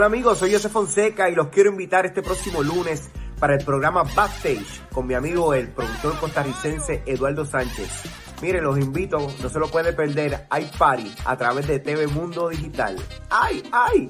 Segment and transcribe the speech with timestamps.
[0.00, 4.02] Hola amigos, soy José Fonseca y los quiero invitar este próximo lunes para el programa
[4.02, 8.04] Backstage con mi amigo el productor costarricense Eduardo Sánchez.
[8.40, 12.48] Miren, los invito, no se lo puede perder, hay party a través de TV Mundo
[12.48, 12.96] Digital.
[13.28, 14.08] ¡Ay, ay!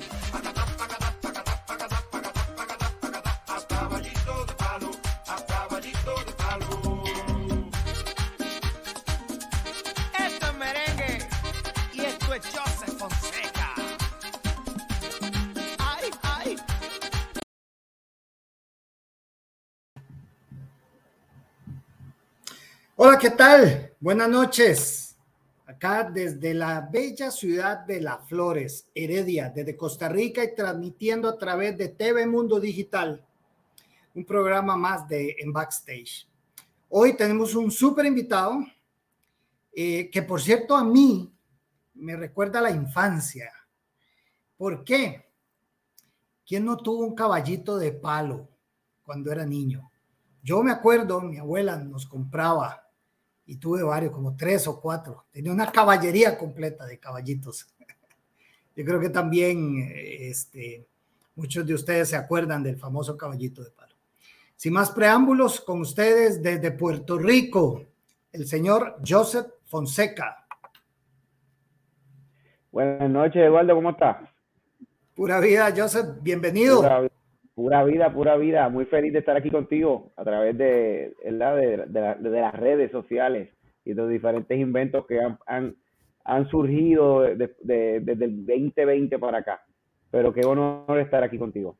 [23.02, 23.94] Hola, ¿qué tal?
[23.98, 25.16] Buenas noches.
[25.64, 31.38] Acá desde la bella ciudad de Las Flores, Heredia, desde Costa Rica y transmitiendo a
[31.38, 33.26] través de TV Mundo Digital,
[34.14, 36.28] un programa más de En Backstage.
[36.90, 38.66] Hoy tenemos un súper invitado
[39.72, 41.32] eh, que, por cierto, a mí
[41.94, 43.50] me recuerda la infancia.
[44.58, 45.26] ¿Por qué?
[46.46, 48.46] ¿Quién no tuvo un caballito de palo
[49.02, 49.90] cuando era niño?
[50.42, 52.88] Yo me acuerdo, mi abuela nos compraba
[53.50, 55.24] y tuve varios, como tres o cuatro.
[55.32, 57.66] Tenía una caballería completa de caballitos.
[58.76, 60.86] Yo creo que también este,
[61.34, 63.96] muchos de ustedes se acuerdan del famoso caballito de palo.
[64.54, 67.86] Sin más preámbulos, con ustedes desde Puerto Rico,
[68.30, 70.46] el señor Joseph Fonseca.
[72.70, 74.28] Buenas noches, Eduardo, ¿cómo estás?
[75.16, 76.82] Pura vida, Joseph, bienvenido.
[76.82, 77.10] Pura,
[77.60, 78.68] pura vida, pura vida.
[78.70, 81.56] Muy feliz de estar aquí contigo a través de, ¿verdad?
[81.56, 83.50] de, de, la- de las redes sociales
[83.84, 85.76] y de los diferentes inventos que han, han,
[86.24, 89.60] han surgido de- de- desde el 2020 para acá.
[90.10, 91.76] Pero qué honor estar aquí contigo.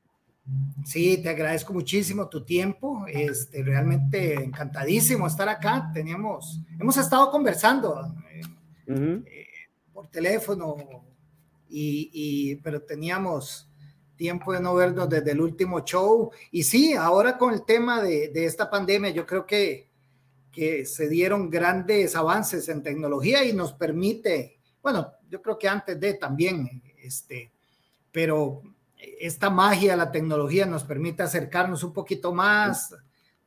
[0.84, 3.06] Sí, te agradezco muchísimo tu tiempo.
[3.08, 5.90] Este, realmente encantadísimo estar acá.
[5.94, 8.02] Teníamos, hemos estado conversando
[8.86, 9.24] eh, Ujú.
[9.94, 10.76] por teléfono
[11.70, 13.69] y, y- pero teníamos
[14.20, 16.30] tiempo de no vernos desde el último show.
[16.50, 19.88] Y sí, ahora con el tema de, de esta pandemia, yo creo que,
[20.52, 25.98] que se dieron grandes avances en tecnología y nos permite, bueno, yo creo que antes
[25.98, 27.50] de también, este,
[28.12, 28.60] pero
[29.18, 32.94] esta magia, la tecnología nos permite acercarnos un poquito más.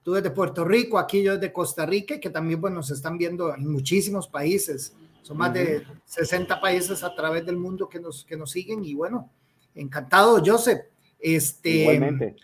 [0.02, 3.54] Tú desde Puerto Rico, aquí yo desde Costa Rica, que también pues, nos están viendo
[3.54, 4.96] en muchísimos países.
[5.22, 8.96] Son más de 60 países a través del mundo que nos, que nos siguen y
[8.96, 9.30] bueno,
[9.76, 10.82] encantado, Joseph.
[11.20, 12.36] Este, Igualmente.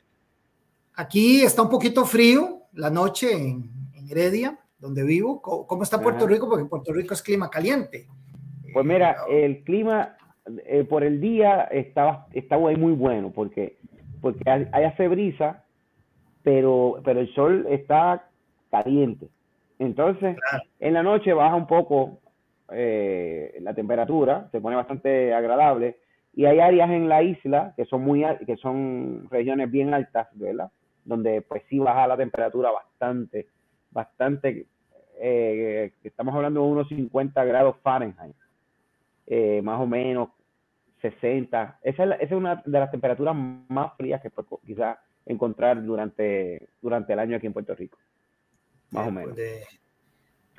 [0.96, 5.42] Aquí está un poquito frío la noche en, en Heredia, donde vivo.
[5.42, 6.34] ¿Cómo, cómo está Puerto Ajá.
[6.34, 6.50] Rico?
[6.50, 8.08] Porque Puerto Rico es clima caliente.
[8.74, 10.16] Pues mira, el clima
[10.66, 13.78] eh, por el día está, está muy bueno porque,
[14.22, 15.64] porque hay, hay hace brisa,
[16.44, 18.30] pero, pero el sol está
[18.72, 19.28] caliente.
[19.80, 20.64] Entonces, Claro.
[20.80, 22.20] en la noche baja un poco
[22.72, 25.98] eh, la temperatura, se pone bastante agradable
[26.34, 30.72] y hay áreas en la isla que son muy que son regiones bien altas, ¿verdad?
[31.06, 33.48] Donde pues sí baja la temperatura bastante,
[33.92, 34.68] bastante,
[35.20, 38.36] eh, estamos hablando de unos 50 grados Fahrenheit,
[39.28, 40.30] eh, más o menos
[41.02, 41.80] 60.
[41.82, 43.36] Esa es, la- esa es una de las temperaturas
[43.70, 44.30] más frías que
[44.66, 47.98] quizás encontrar durante, durante el año aquí en Puerto Rico,
[48.92, 49.36] más o menos.
[49.36, 49.62] De-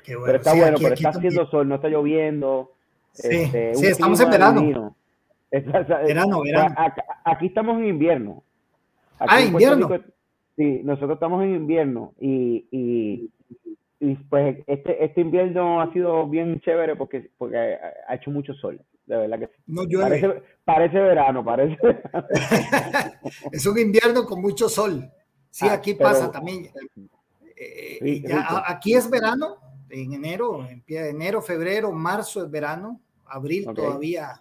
[0.03, 0.25] qué bueno.
[0.25, 1.31] Pero está Sí, bueno, aquí- pero aquí está también.
[1.33, 2.71] haciendo sol, no está lloviendo.
[3.13, 4.61] Sí, este, sí, estamos en clima verano.
[4.61, 4.95] divino.
[5.51, 6.75] Verano, verano.
[6.77, 8.43] acá- aquí estamos en invierno.
[9.19, 9.87] Aquí Ah, en invierno.
[9.89, 10.03] Rico-
[10.55, 13.29] sí, nosotros estamos en invierno y, y,
[13.99, 18.81] y, pues este, este invierno ha sido bien chévere porque, porque ha hecho mucho sol,
[19.05, 19.53] de verdad que sí.
[19.67, 20.09] No llueve.
[20.21, 22.27] Parece, parece verano, parece verano.
[23.51, 25.09] es un invierno con mucho sol.
[25.49, 26.69] Sí, Ah, aquí pero- pasa también.
[27.57, 28.55] Eh, Sí, ya- rico.
[28.55, 29.57] a- aquí es verano,
[29.89, 34.31] en enero, empieza enero, febrero, marzo es verano, abril todavía,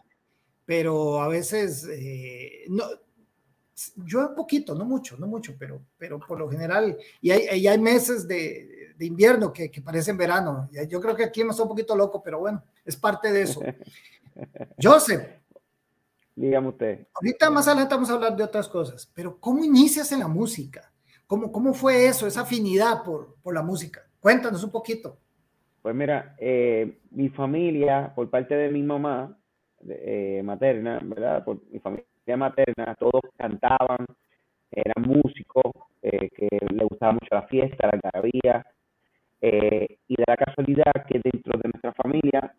[0.71, 2.85] pero a veces eh, no,
[4.07, 7.77] llueve poquito, no mucho, no mucho, pero, pero por lo general, y hay, y hay
[7.77, 10.71] meses de, de invierno que, que parecen verano.
[10.89, 13.61] Yo creo que el clima está un poquito loco, pero bueno, es parte de eso.
[14.81, 15.27] Joseph,
[16.37, 17.09] Dígame usted.
[17.15, 20.93] Ahorita más adelante vamos a hablar de otras cosas, pero ¿cómo inicias en la música?
[21.27, 24.07] ¿Cómo, cómo fue eso, esa afinidad por, por la música?
[24.21, 25.19] Cuéntanos un poquito.
[25.83, 29.37] Pues mira, eh, mi familia, por parte de mi mamá
[29.89, 31.45] eh, materna, ¿verdad?
[31.45, 32.05] Por mi familia
[32.37, 34.07] materna, todos cantaban,
[34.71, 35.73] eran músicos,
[36.03, 38.65] eh, que les gustaba mucho la fiesta, la algarabía,
[39.41, 42.55] eh, y de la casualidad que dentro de nuestra familia,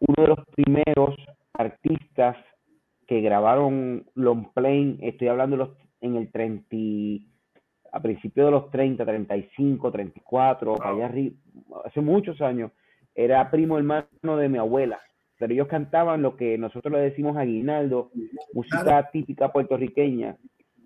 [0.00, 1.14] uno de los primeros
[1.54, 2.36] artistas
[3.06, 7.26] que grabaron long play, estoy hablando de los, en el 30, y-
[7.92, 11.34] a principios de los 30, 35, 34, para allá arriba,
[11.84, 12.70] hace muchos años,
[13.14, 15.00] era primo hermano de mi abuela.
[15.40, 18.10] Pero ellos cantaban lo que nosotros le decimos aguinaldo,
[18.52, 20.36] música típica puertorriqueña,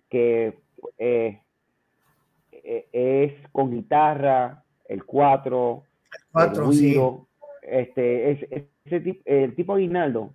[0.09, 0.55] que
[0.97, 1.41] eh,
[2.53, 5.83] eh, es con guitarra, el cuatro,
[6.31, 6.87] Cuatro, el sí.
[6.87, 7.27] güiro,
[7.63, 10.31] este, es, ese tipo, el tipo aguinaldo.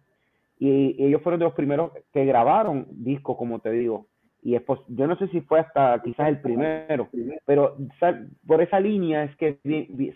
[0.60, 4.08] Y, y ellos fueron de los primeros que grabaron discos, como te digo.
[4.42, 7.08] Y es yo no sé si fue hasta quizás el primero,
[7.46, 9.58] pero sal- por esa línea es que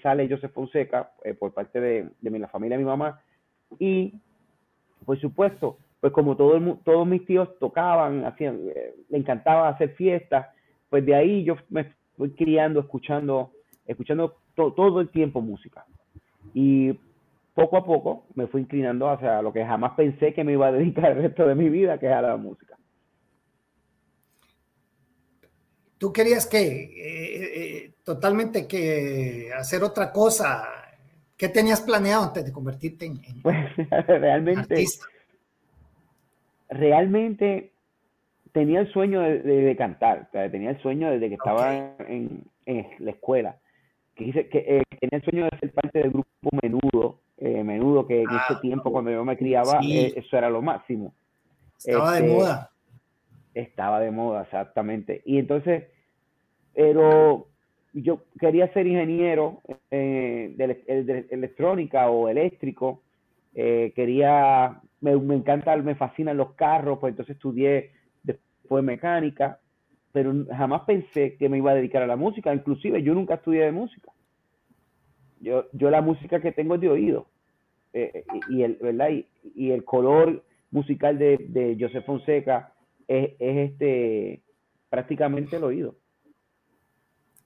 [0.01, 3.21] sale Joseph Fonseca eh, por parte de, de mi- la familia de mi mamá.
[3.79, 4.13] Y
[5.05, 9.91] por supuesto, pues como todo el todos mis tíos tocaban, hacían, eh, le encantaba hacer
[9.95, 10.47] fiestas,
[10.89, 13.51] pues de ahí yo me fui criando, escuchando,
[13.85, 15.85] escuchando to- todo el tiempo música.
[16.53, 16.93] Y
[17.55, 20.71] poco a poco me fui inclinando hacia lo que jamás pensé que me iba a
[20.71, 22.77] dedicar el resto de mi vida, que es a la música.
[25.97, 30.82] Tú querías que eh, eh, totalmente que hacer otra cosa.
[31.43, 33.57] ¿Qué tenías planeado antes de convertirte en, en Pues
[34.07, 35.05] realmente, artista?
[36.69, 37.73] realmente
[38.53, 41.95] tenía el sueño de, de- de cantar, o sea, tenía el sueño desde que estaba
[42.07, 43.57] en, en la escuela,
[44.15, 48.07] que, hice- que eh, tenía el sueño de ser parte del grupo Menudo, eh, Menudo
[48.07, 49.97] que en Ah, ese tiempo cuando yo me criaba, sí.
[49.97, 51.13] eh, eso era lo máximo.
[51.83, 52.71] Estaba de este, moda.
[53.53, 55.21] Estaba de moda, exactamente.
[55.25, 55.83] Y entonces,
[56.73, 57.47] pero
[57.93, 59.61] yo quería ser ingeniero
[59.91, 63.03] eh, de, ele- de electrónica o eléctrico.
[63.55, 67.91] eh, quería, me, me encanta, me fascinan los carros, pues entonces estudié
[68.23, 69.59] después mecánica,
[70.11, 72.53] pero jamás pensé que me iba a dedicar a la música.
[72.53, 74.11] Inclusive yo nunca estudié de música.
[75.41, 77.27] Yo, yo la música que tengo es de oído.
[77.93, 79.09] Eh, y, el, ¿verdad?
[79.11, 82.73] Y, y el color musical de, de Joseph Fonseca
[83.07, 84.43] es, es este
[84.89, 85.95] prácticamente el oído.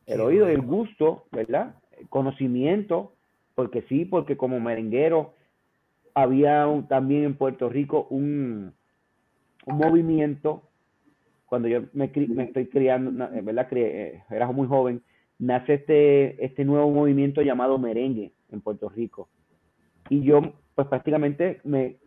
[0.07, 1.75] El oído el gusto, ¿verdad?
[1.99, 3.13] El conocimiento,
[3.55, 5.33] porque sí, porque como merenguero
[6.13, 8.73] había un- también en Puerto Rico un,
[9.65, 10.63] un movimiento,
[11.45, 12.05] cuando yo me,
[12.43, 13.67] estoy criando, eh, ¿verdad?
[13.71, 15.01] Eh, era muy joven,
[15.39, 19.29] nace este, este nuevo movimiento llamado merengue en Puerto Rico.
[20.09, 20.41] Y yo,
[20.73, 21.97] pues prácticamente me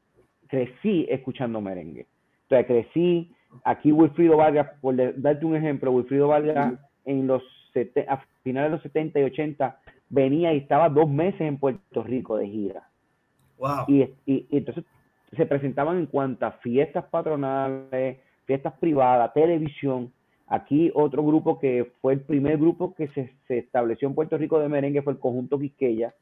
[0.48, 2.06] crecí escuchando merengue.
[2.48, 3.32] Entonces crecí,
[3.64, 6.74] aquí Wilfrido Vargas, por darte un ejemplo, Wilfrido Vargas
[7.04, 9.78] en los sete- a finales de los 70 y 80
[10.08, 12.88] venía y estaba dos meses en Puerto Rico de gira.
[13.58, 13.84] Wow.
[13.88, 14.84] Y, y- y entonces
[15.36, 20.12] se presentaban en cuantas fiestas patronales, fiestas privadas, televisión.
[20.48, 24.58] Aquí otro grupo que fue el primer grupo que se, se estableció en Puerto Rico
[24.58, 26.12] de merengue fue el conjunto Quisqueya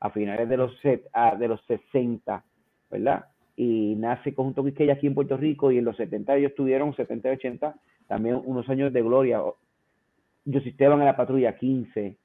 [0.00, 2.42] a finales de los, set- ah, de los 60,
[2.90, 3.26] ¿verdad?
[3.56, 6.94] Y nace el conjunto Quisqueya aquí en Puerto Rico y en los 70 ellos tuvieron,
[6.96, 7.74] 70 y 80,
[8.06, 9.42] también unos años de gloria.
[10.44, 12.16] Yo Esteban en la patrulla 15,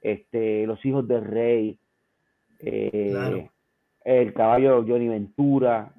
[0.00, 1.78] este, los hijos del rey,
[2.60, 3.48] eh, Claro.
[4.04, 5.92] el caballo Johnny Ventura,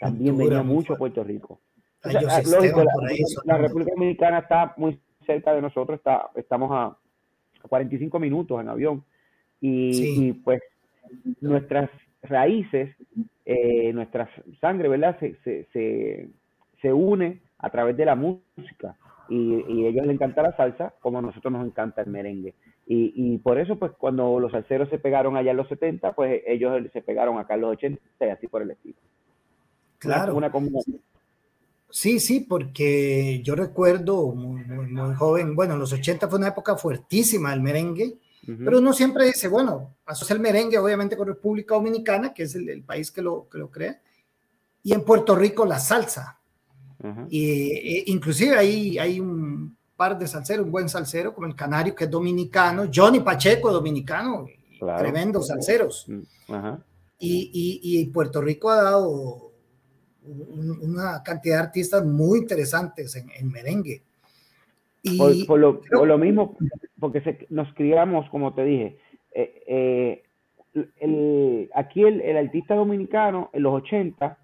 [0.00, 0.98] también Ventura, venía mucho a.
[0.98, 1.60] Puerto Rico.
[2.04, 2.84] O sea, José lógico,
[3.44, 3.58] la.
[3.58, 6.96] República Dominicana está muy cerca de nosotros, está, estamos a
[7.68, 9.04] 45 minutos en avión.
[9.60, 10.28] Y, Sí.
[10.28, 10.62] y, pues
[11.40, 11.90] nuestras
[12.22, 12.94] raíces,
[13.44, 14.30] eh, nuestra
[14.60, 15.18] sangre, ¿verdad?
[15.18, 16.28] Se, se, se,
[16.80, 18.96] se une a través de la música.
[19.30, 22.54] Y, y a ellos les encanta la salsa, como a nosotros nos encanta el merengue.
[22.86, 26.42] Y, y por eso, pues, cuando los salseros se pegaron allá en los 70, pues
[26.46, 28.96] ellos se pegaron acá en los 80 y así por el estilo.
[30.04, 30.34] Una- Claro.
[30.34, 31.00] Una, combinación.
[31.90, 36.76] Sí, sí, porque yo recuerdo muy, muy, joven, bueno, en los 80 fue una época
[36.76, 38.16] fuertísima el merengue,
[38.48, 38.58] Ujú.
[38.64, 42.68] pero uno siempre dice, bueno, asocia el merengue obviamente con República Dominicana, que es el,
[42.68, 44.00] el país que lo, que lo crea,
[44.82, 46.39] y en Puerto Rico la salsa.
[47.30, 52.04] E, inclusive ahí hay un par de salseros, un buen salsero como el Canario, que
[52.04, 54.46] es dominicano, Johnny Pacheco, dominicano,
[54.78, 54.98] Claro.
[55.02, 56.06] tremendos salseros.
[56.08, 56.20] Mm.
[57.18, 57.50] Y,
[57.82, 59.52] y- y Puerto Rico ha dado
[60.24, 64.02] un- una cantidad de artistas muy interesantes en, en merengue.
[65.02, 66.56] Y Por, por lo, creo- por lo mismo,
[66.98, 68.98] porque se- nos criamos, como te dije,
[69.34, 70.22] eh, eh,
[71.00, 74.38] el- aquí el, el artista dominicano en los 80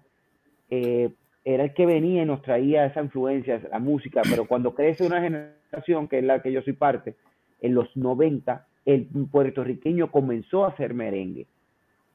[0.69, 1.09] eh,
[1.53, 5.21] era el que venía y nos traía esa influencia, la música, pero cuando crece una
[5.21, 7.15] generación, que es la que yo soy parte,
[7.61, 11.47] en los 90, el puertorriqueño comenzó a hacer merengue.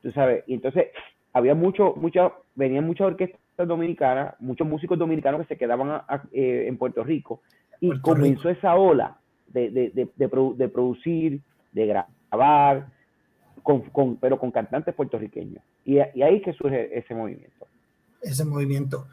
[0.02, 0.88] Tú sabes, y entonces
[1.32, 6.22] había mucho, mucha, venían muchas orquestas dominicanas, muchos músicos dominicanos que se quedaban a- a-
[6.32, 7.40] eh, en Puerto Rico
[7.80, 9.16] y Puerto comenzó esa ola
[9.48, 11.40] de, de, de, de produ- de producir,
[11.72, 12.86] de grabar,
[13.62, 15.62] con, con- pero con cantantes puertorriqueños.
[15.86, 17.66] Y, y ahí es que surge ese movimiento.
[18.22, 19.06] Ese movimiento.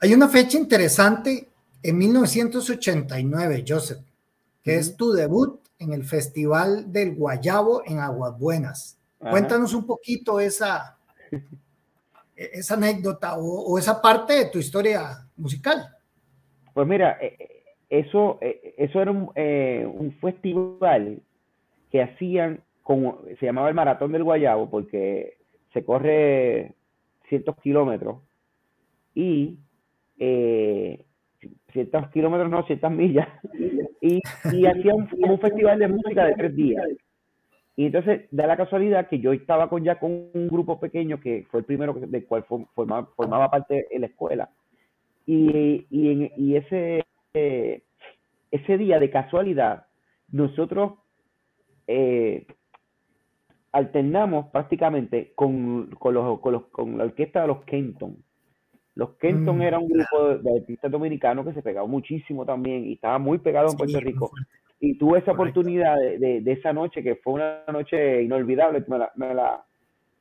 [0.00, 1.48] Hay una fecha interesante
[1.82, 4.00] en 1989, Joseph,
[4.62, 8.98] que es tu debut en el Festival del Guayabo en Aguas Buenas.
[9.20, 9.30] Ajá.
[9.30, 10.96] Cuéntanos un poquito esa,
[12.36, 15.88] e, esa anécdota o, o, esa parte de tu historia musical.
[16.72, 21.22] Pues mira, eh, eh, eso, eso era un, eh, un festival
[21.90, 25.38] que hacían, como, se llamaba el Maratón del Guayabo, porque
[25.72, 26.74] se corre
[27.28, 28.18] ciertos kilómetros
[29.14, 29.58] y
[30.18, 31.04] eh,
[31.72, 33.28] ciertos kilómetros, no, ciertas millas,
[34.00, 34.20] y,
[34.52, 36.84] y hacía un, un, festival de música de tres días.
[37.76, 41.44] Y entonces da la casualidad que yo estaba con ya con un grupo pequeño que
[41.50, 44.50] fue el primero del cual formaba, formaba parte la escuela.
[45.26, 47.02] Y, y, y ese,
[47.32, 47.82] eh,
[48.50, 49.86] ese día de casualidad,
[50.30, 50.92] nosotros
[51.88, 52.46] eh,
[53.72, 58.16] alternamos prácticamente con, con, los, con, los, con la orquesta de los Kenton.
[58.96, 62.92] Los Kenton mm, era un grupo de, artistas dominicanos que se pegaba muchísimo también y
[62.94, 64.30] estaba muy pegado en Puerto sí, Rico.
[64.78, 65.60] Y tuve esa Correcto.
[65.60, 69.64] oportunidad de, de, de, esa noche, que fue una noche inolvidable, me, la, me, la,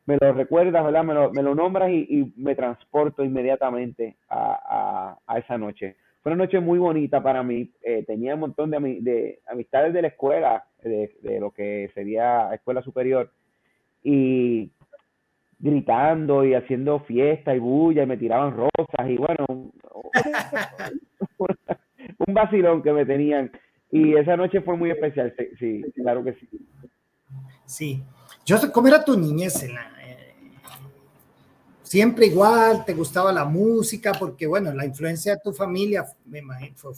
[0.05, 1.03] me lo recuerdas, ¿verdad?
[1.03, 5.97] Me lo, me lo nombras y, y, me transporto inmediatamente a, a, a, esa noche.
[6.21, 7.69] Fue una noche muy bonita para mí.
[7.81, 12.53] Eh, tenía un montón de, de amistades de la escuela, de, de lo que sería
[12.53, 13.31] escuela superior.
[14.03, 14.71] Y
[15.63, 19.71] gritando y haciendo fiesta y bulla y me tiraban rosas y bueno, un
[22.33, 23.49] vacilón que me tenían.
[23.89, 26.49] Y esa noche fue muy especial, sí, claro que sí.
[27.65, 28.03] Sí.
[28.45, 29.73] Yo cómo era tu niñez eh,
[31.81, 36.03] siempre igual, te gustaba la música, porque bueno, la influencia de tu familia
[36.75, 36.91] fue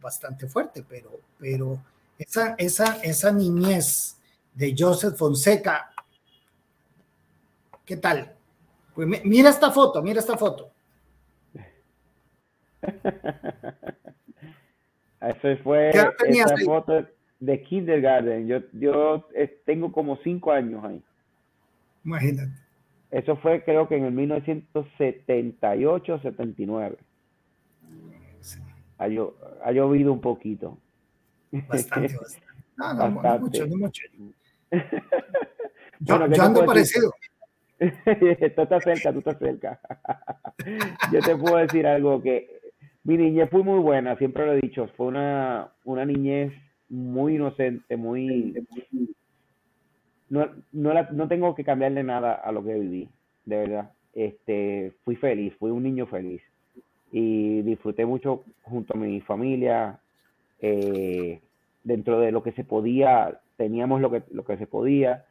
[0.00, 1.78] bastante fuerte, pero, pero
[2.18, 4.16] esa, esa, esa niñez
[4.54, 5.90] de Joseph Fonseca,
[7.86, 8.34] ¿Qué tal?
[8.94, 10.72] Pues mira esta foto, mira esta foto.
[15.20, 16.12] Eso fue esa
[16.64, 17.06] foto
[17.38, 18.48] de kindergarten.
[18.48, 21.02] Yo, yo eh, tengo como cinco años ahí.
[22.04, 22.52] Imagínate.
[23.10, 26.98] Eso fue creo que en el 1978, 79.
[28.40, 28.60] Sí.
[28.98, 30.76] Ha, ha, llovido un poquito.
[31.52, 32.46] Bastante, bastante.
[32.76, 33.60] No, no, bastante.
[33.60, 34.02] no mucho, no mucho.
[36.00, 37.10] Yo, bueno, yo ando parecido.
[37.10, 37.35] Decir?
[38.56, 39.80] tú estás cerca, tú estás cerca.
[41.12, 42.60] Yo te puedo decir algo que
[43.04, 46.52] mi niñez fue muy buena, siempre lo he dicho, fue una, una niñez
[46.88, 48.54] muy inocente, muy...
[50.28, 53.08] No, no, la, no tengo que cambiarle nada a lo que viví,
[53.44, 53.90] de verdad.
[54.12, 56.42] Este, fui feliz, fui un niño feliz
[57.12, 60.00] y disfruté mucho junto a mi familia.
[60.60, 61.40] Eh,
[61.86, 65.24] dentro de lo que se podía, teníamos lo que, lo que se podía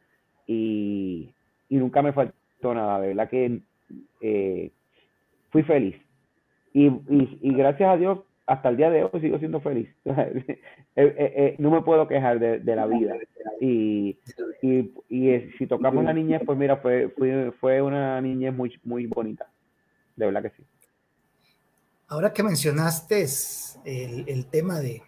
[0.47, 1.34] y
[1.69, 3.61] y nunca me faltó nada, de verdad que
[4.21, 4.71] eh,
[5.49, 5.95] fui feliz.
[6.73, 9.89] Y, y, y, gracias a Dios, hasta el día de hoy sigo siendo feliz.
[10.05, 10.59] eh,
[10.95, 13.15] eh, no me puedo quejar de, de la vida.
[13.61, 14.17] Y,
[14.61, 19.07] y, y, si tocamos la niñez, pues mira, fue, fue, fue una niñez muy, muy
[19.07, 19.49] bonita.
[20.15, 20.63] De verdad que sí.
[22.07, 23.25] Ahora que mencionaste
[23.85, 25.01] el, el tema de...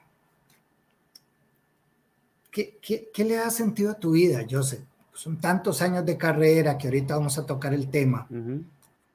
[2.57, 4.83] ¿qué, ¿qué, qué, le ha sentido a tu vida, Joseph?
[5.17, 8.63] Son tantos años de carrera que ahorita vamos a tocar el tema, uh -huh.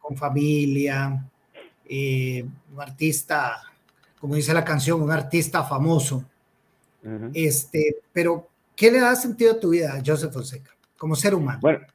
[0.00, 1.24] con familia,
[1.88, 2.44] eh,
[2.74, 3.62] un artista,
[4.18, 6.24] como dice la canción, un artista famoso.
[7.04, 7.30] Uh -huh.
[7.32, 11.60] Este, pero, ¿qué le da sentido a tu vida, Joseph Fonseca, como ser humano?
[11.62, 11.86] Bueno,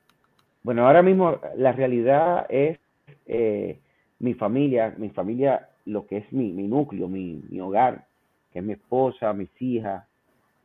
[0.63, 2.79] bueno ahora mismo la realidad es
[3.25, 3.77] eh,
[4.19, 8.07] mi familia, mi familia, lo que es mi, mi núcleo, mi, mi hogar,
[8.53, 10.05] que es mi esposa, mis hijas.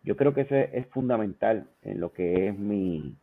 [0.05, 3.17] Yo creo que ese es fundamental en lo que es mi,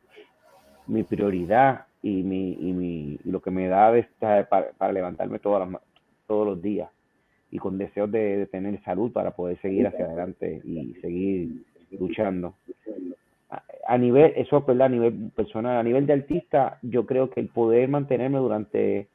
[0.90, 3.94] mi prioridad y, mi, y, mi, y lo que me da
[4.50, 5.82] para, levantarme todas las,
[6.28, 6.90] todos los días
[7.52, 11.64] y con deseos de, tener salud para poder seguir hacia adelante y seguir
[11.98, 12.56] luchando.
[13.88, 17.40] A, nivel, eso es verdad, a nivel personal, a nivel de artista, yo creo que
[17.40, 19.08] el poder mantenerme durante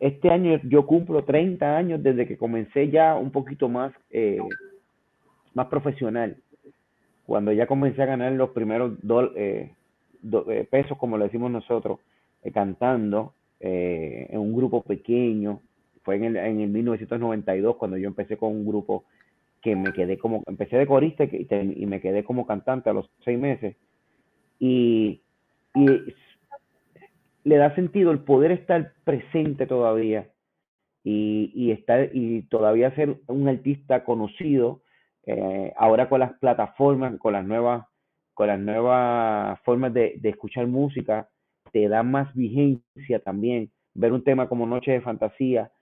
[0.00, 4.40] este año, yo cumplo 30 años desde que comencé ya un poquito más, eh,
[5.54, 6.36] más profesional.
[7.24, 9.70] Cuando ya comencé a ganar los primeros do, eh,
[10.70, 12.00] pesos, como le decimos nosotros,
[12.42, 15.60] eh, cantando eh, en un grupo pequeño.
[16.02, 19.04] Fue en el, en el 1992 cuando yo empecé con un grupo
[19.62, 23.38] que me quedé como, empecé de corista y, me quedé como cantante a los seis
[23.38, 23.76] meses.
[24.60, 25.22] Y,
[25.74, 25.86] y
[27.44, 30.28] le da sentido el poder estar presente todavía
[31.02, 34.82] y, y estar y todavía ser un artista conocido
[35.26, 37.86] eh, ahora con las plataformas, con las nuevas
[38.36, 41.26] con las nuevas formas de, escuchar música,
[41.72, 43.72] te da más vigencia también.
[43.94, 45.72] Ver un tema como Noche de Fantasía,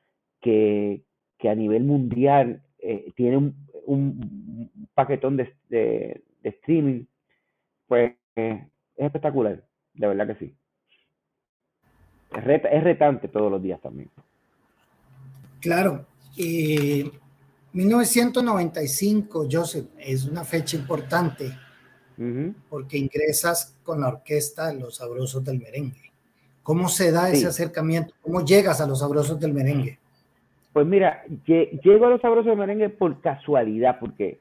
[0.40, 1.02] que,
[1.36, 3.56] que a nivel mundial eh, tiene un,
[3.86, 7.06] un, paquetón de, de, de streaming,
[7.88, 10.54] pues eh, es espectacular, de verdad que sí.
[12.36, 14.10] es, reta- es retante todos los días también.
[15.60, 16.06] Claro.
[16.38, 17.10] eh,
[17.72, 21.50] 1995, Joseph, es una fecha importante
[22.68, 26.10] Porque ingresas con la orquesta de Los Sabrosos del Merengue.
[26.62, 27.38] ¿Cómo se da Sí.
[27.38, 28.14] ese acercamiento?
[28.22, 29.98] ¿Cómo llegas a Los Sabrosos del Merengue?
[30.72, 34.40] Pues mira, lle- llego a los sabrosos de merengue por casualidad, porque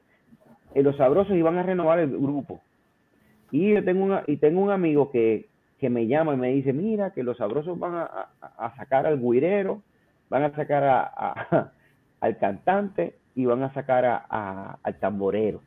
[0.74, 2.60] eh, los sabrosos iban a renovar el grupo.
[3.52, 5.48] Y yo tengo una, y tengo un amigo que,
[5.80, 8.04] que me llama y me dice, mira, que los sabrosos van a,
[8.42, 9.84] a- a sacar al guirero,
[10.30, 11.72] van a sacar a-
[12.20, 14.26] al cantante y van a sacar
[14.82, 15.62] al tamborero.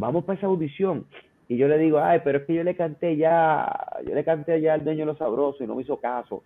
[0.00, 1.06] Vamos para esa audición.
[1.48, 4.60] Y yo le digo, ay, pero es que yo le canté ya, yo le canté
[4.60, 6.42] ya al dueño de los sabrosos y no me hizo caso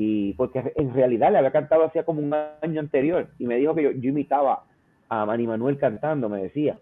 [0.00, 3.74] y porque en realidad le había cantado hacía como un año anterior y me dijo
[3.74, 4.62] que yo, imitaba
[5.08, 6.78] a Manny Manuel cantando, me decía.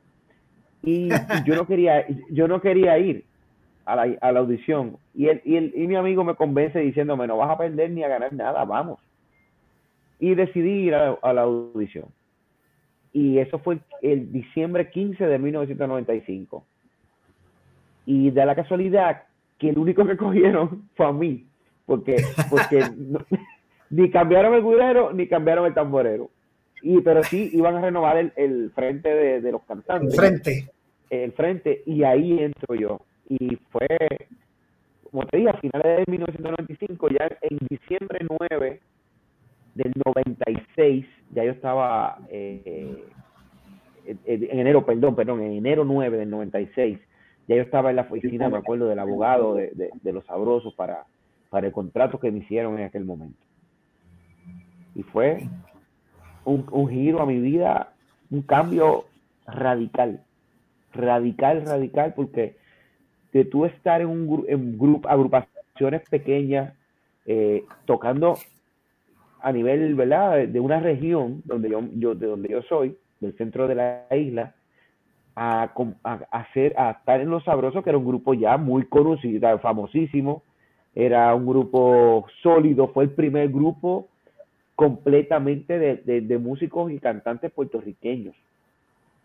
[0.82, 1.08] Y,
[1.46, 3.24] yo no quería, yo no quería ir
[3.86, 4.98] a la, a la audición.
[5.14, 8.02] Y, él, y, él, y mi amigo me convence diciéndome, no vas a perder ni
[8.02, 9.00] a ganar nada, vamos.
[10.20, 12.06] Y decidí ir a la audición.
[13.16, 16.66] Y eso fue el diciembre 15 de 1995.
[18.04, 19.22] Y da la casualidad
[19.58, 21.46] que el único que cogieron fue a mí,
[21.86, 22.16] porque,
[22.50, 23.24] porque no-
[23.90, 26.28] ni cambiaron el guirero ni cambiaron el tamborero.
[26.82, 30.68] Y, pero sí iban a renovar el, el frente de, de los cantantes Enfrente.
[31.08, 33.00] el frente y ahí entro yo.
[33.30, 33.88] Y fue,
[35.10, 38.80] como te dije, a finales de 1995, ya en diciembre 9
[39.76, 43.04] del 96, ya yo estaba, eh,
[44.04, 46.98] en, en enero, perdón, perdón, en enero 9 del 96,
[47.48, 51.04] ya yo estaba en la oficina, me acuerdo, del abogado de, de, los sabrosos para,
[51.50, 53.38] para el contrato que me hicieron en aquel momento.
[54.94, 55.48] Y fue
[56.44, 57.92] un, un giro a mi vida,
[58.30, 59.04] un cambio
[59.46, 60.24] radical
[60.96, 62.56] radical, radical, porque
[63.32, 66.74] de tú estar en un en grupo, agrupaciones pequeñas,
[67.26, 68.38] eh, tocando
[69.46, 73.68] a nivel, ¿verdad?, de- una región donde yo, yo, de donde yo soy, del centro
[73.68, 74.54] de la isla,
[75.36, 75.70] a,
[76.32, 80.42] hacer, a estar en Los Sabrosos, que era un grupo ya muy conocido, famosísimo,
[80.96, 84.08] era un grupo sólido, fue el primer grupo
[84.74, 88.34] completamente de, de- músicos y cantantes puertorriqueños.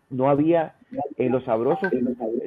[0.08, 0.74] No había
[1.16, 1.90] eh, los sabrosos,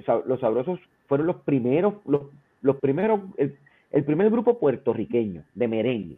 [0.06, 2.22] sa- los sabrosos fueron los primeros, los,
[2.62, 3.58] los primeros, el,
[3.92, 6.18] el primer grupo puertorriqueño de merengue,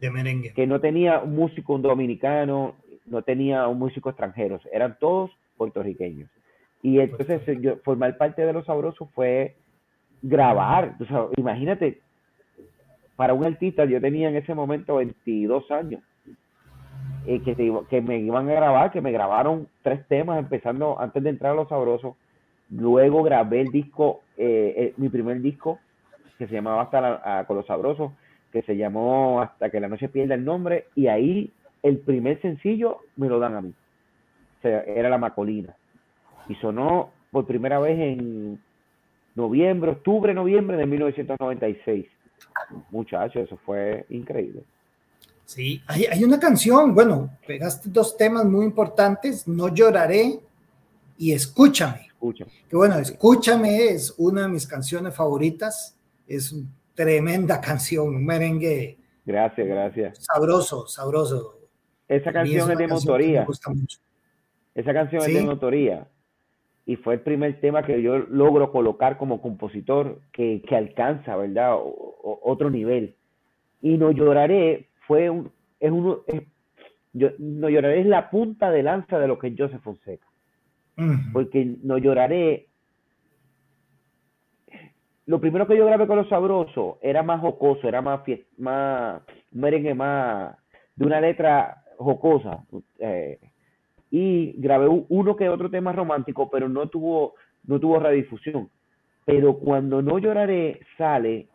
[0.00, 0.52] De merengue.
[0.52, 2.74] que no tenía un músico dominicano,
[3.06, 6.28] no tenía un músico extranjero, eran todos puertorriqueños.
[6.82, 9.56] Y entonces eh, yo, formar parte de los sabrosos fue
[10.22, 12.00] grabar, o sea, imagínate,
[13.16, 16.02] para un artista yo tenía en ese momento 22 años,
[17.26, 21.22] eh, que, te que me iban a grabar, que me grabaron tres temas empezando antes
[21.22, 22.14] de entrar a Los Sabrosos.
[22.70, 25.78] Luego grabé el disco, eh, eh, mi primer disco,
[26.38, 28.12] que se llamaba Hasta la- a- con Los Sabrosos,
[28.56, 33.00] que se llamó Hasta que la noche pierda el nombre, y ahí el primer sencillo
[33.16, 33.74] me lo dan a mí.
[34.58, 35.76] O sea, era La Macolina.
[36.48, 38.58] Y sonó por primera vez en
[39.34, 42.06] noviembre, octubre, noviembre de 1996.
[42.90, 44.62] Muchachos, eso fue increíble.
[45.44, 50.40] Sí, hay, hay una canción, bueno, pegaste dos temas muy importantes, No lloraré
[51.18, 52.06] y Escúchame.
[52.06, 52.46] Escucha.
[52.68, 55.94] Que bueno, Escúchame es una de mis canciones favoritas,
[56.26, 56.54] es
[56.96, 60.18] tremenda canción, un merengue Gracias, gracias.
[60.24, 61.60] sabroso, sabroso.
[62.08, 63.40] Esa canción es de autoría.
[63.40, 63.98] Me gusta mucho.
[64.74, 65.34] Esa canción es Sí.
[65.34, 66.08] de mi autoría.
[66.86, 71.74] Y fue el primer tema que yo logro colocar como compositor que, que alcanza, ¿verdad?
[71.74, 73.16] O- o- otro nivel.
[73.82, 76.42] Y No Lloraré fue un, es uno, es-
[77.12, 80.26] yo, No Lloraré es la punta de lanza de lo que es Joseph Fonseca.
[80.96, 81.32] Ujú.
[81.32, 82.68] Porque No Lloraré,
[85.26, 89.22] lo primero que yo grabé con Los Sabrosos era más jocoso, era más, fies- más
[89.52, 90.56] un merengue más,
[90.94, 92.64] de una letra jocosa.
[92.98, 93.38] eh,
[94.10, 97.34] y grabé uno que otro tema romántico, pero no tuvo,
[97.64, 98.70] no tuvo radiodifusión.
[99.24, 101.48] Pero cuando No Lloraré sale,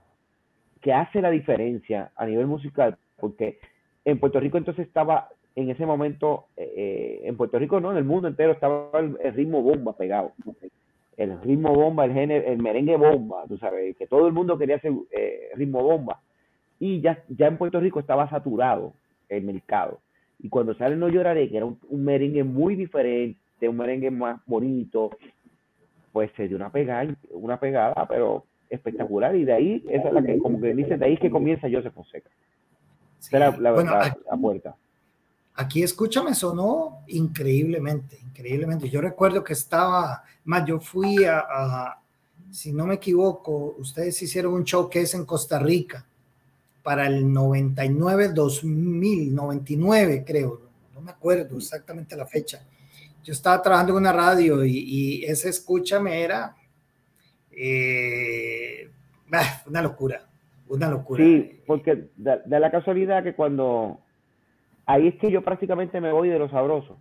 [0.81, 3.59] que hace la diferencia a nivel musical, porque
[4.03, 8.03] en Puerto Rico entonces estaba, en ese momento, eh, en Puerto Rico no, en el
[8.03, 10.33] mundo entero estaba el ritmo bomba pegado.
[11.21, 14.77] El ritmo bomba, el género, el merengue bomba, tú sabes, que todo el mundo quería
[14.77, 16.19] hacer eh, ritmo bomba.
[16.79, 18.93] Y ya, ya en Puerto Rico estaba saturado
[19.29, 19.99] el mercado.
[20.39, 23.37] Y cuando sale No Lloraré, que era un, un merengue muy diferente,
[23.69, 25.11] un merengue más bonito,
[26.11, 29.35] pues se dio una pegada, una pegada, pero espectacular.
[29.35, 31.67] Y de ahí, esa es la que, como que dice, de ahí es que comienza
[31.71, 32.29] Joseph Fonseca.
[33.19, 33.35] Sí.
[33.35, 34.69] Esa es la, la- Bueno, la- aquí- la puerta.
[34.69, 34.77] Aquí
[35.83, 38.89] escúchame, sonó increíblemente, increíblemente.
[38.89, 42.01] Yo recuerdo que estaba, más yo fui a, a-
[42.51, 46.05] si no me equivoco, ustedes hicieron un show que es en Costa Rica
[46.83, 50.61] para el 99, 2000, 99 creo,
[50.93, 52.65] no me acuerdo exactamente la fecha.
[53.23, 56.55] Yo estaba trabajando en una radio y, y ese escúchame era
[57.51, 58.89] eh,
[59.67, 60.27] una locura,
[60.67, 61.23] una locura.
[61.23, 64.00] Sí, porque da, da, la casualidad que cuando
[64.85, 66.97] ahí es que yo prácticamente me voy de lo sabroso.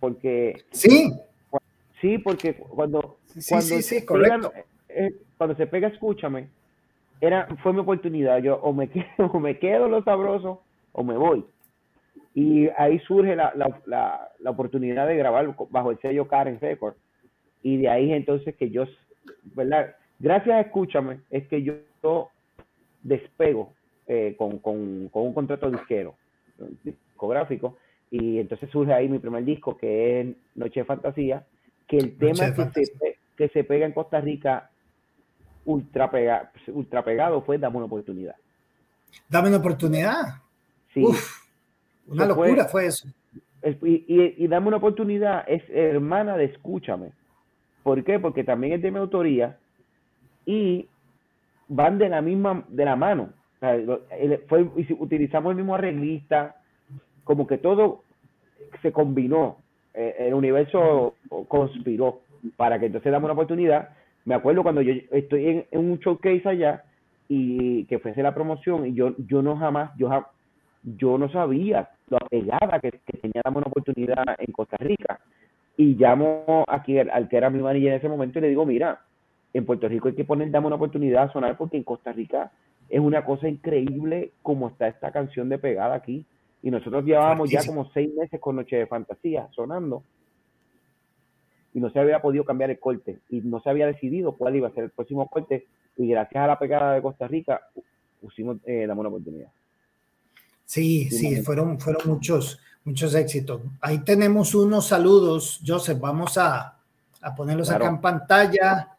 [0.00, 1.12] Porque sí,
[2.00, 4.50] sí, porque cuando sí, cuando sí, sí, se correcto.
[4.52, 6.48] pega- eh, cuando se pega, escúchame,
[7.20, 8.38] era fue mi oportunidad.
[8.38, 11.44] Yo o me quedo, o me quedo lo sabroso o me voy.
[12.34, 16.94] Y ahí surge la, la, la, la oportunidad de grabar bajo el sello Karen Record.
[17.62, 18.84] Y de ahí entonces que yo,
[19.54, 19.96] ¿verdad?
[20.18, 22.28] Gracias a Escúchame, es que yo, yo
[23.02, 23.72] despego
[24.06, 26.14] eh, con, con, con un contrato disquero,
[26.84, 27.76] discográfico.
[28.10, 31.44] Y entonces surge ahí mi primer disco, que es Noche de Fantasía,
[31.88, 34.70] que el tema que se, que se pega en Costa Rica
[35.64, 38.36] ultra, pega, ultra pegado fue Dame una oportunidad.
[39.28, 40.22] Dame una oportunidad.
[40.94, 41.02] Sí.
[41.04, 41.42] Uf,
[42.08, 43.08] una Eso locura fue eso.
[43.62, 47.10] Es- y, y, y Dame una oportunidad es hermana de Escúchame.
[47.82, 48.18] ¿Por qué?
[48.18, 49.58] Porque también es de mi autoría
[50.44, 50.88] y
[51.68, 53.30] van de la misma, de la mano.
[53.60, 56.56] Fue- utilizamos el mismo arreglista,
[57.24, 58.02] como que todo
[58.82, 59.58] se combinó,
[59.94, 61.14] eh, el universo
[61.48, 62.20] conspiró
[62.56, 63.90] para que entonces damos una oportunidad.
[64.24, 66.84] Me acuerdo cuando yo estoy en, un showcase allá
[67.28, 70.08] y que fuese la promoción y yo, yo no jamás, yo
[70.98, 75.18] yo no sabía lo pegada que, tenía Dame una oportunidad en Costa Rica.
[75.76, 78.64] Y llamo aquí al, al que era mi manager en ese momento y le digo,
[78.64, 79.00] mira,
[79.52, 82.52] en Puerto Rico hay que poner Dame una oportunidad a sonar porque en Costa Rica
[82.88, 86.24] es una cosa increíble como está esta canción de pegada aquí.
[86.62, 90.02] Y nosotros llevábamos ya como seis meses con Noche de Fantasía sonando
[91.74, 94.68] y no se había podido cambiar el corte y no se había decidido cuál iba
[94.68, 97.60] a ser el próximo corte y gracias a la pegada de Costa Rica
[98.20, 99.48] pusimos eh, Dame una oportunidad.
[100.64, 103.60] Sí, Sí, fueron, fueron muchos, muchos éxitos.
[103.80, 106.78] Ahí tenemos unos saludos, Joseph, vamos a,
[107.20, 107.84] a ponerlos Claro.
[107.84, 108.95] acá en pantalla.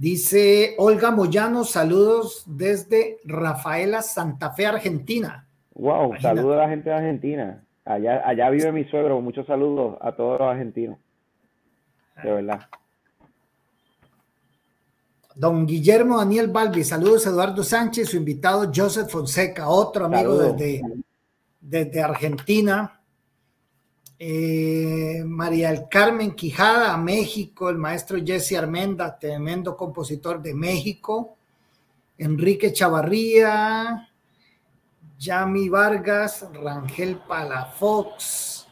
[0.00, 5.46] Dice Olga Moyano, saludos desde Rafaela, Santa Fe, Argentina.
[5.74, 6.22] Wow, Imagínate.
[6.22, 7.64] saludos a la gente de Argentina.
[7.84, 9.20] Allá, allá vive mi suegro.
[9.20, 10.96] Muchos saludos a todos los argentinos.
[12.22, 12.60] De verdad.
[15.34, 20.56] Don Guillermo Daniel Balbi, saludos Eduardo Sánchez, su invitado Joseph Fonseca, otro amigo Saludos.
[20.56, 20.82] desde,
[21.60, 22.99] desde Argentina.
[24.22, 31.38] Eh, María del Carmen Quijada, México, el maestro Jesse Armenda, tremendo compositor de México.
[32.18, 34.10] Enrique Chavarría,
[35.18, 38.68] Yami Vargas, Rangel Palafox,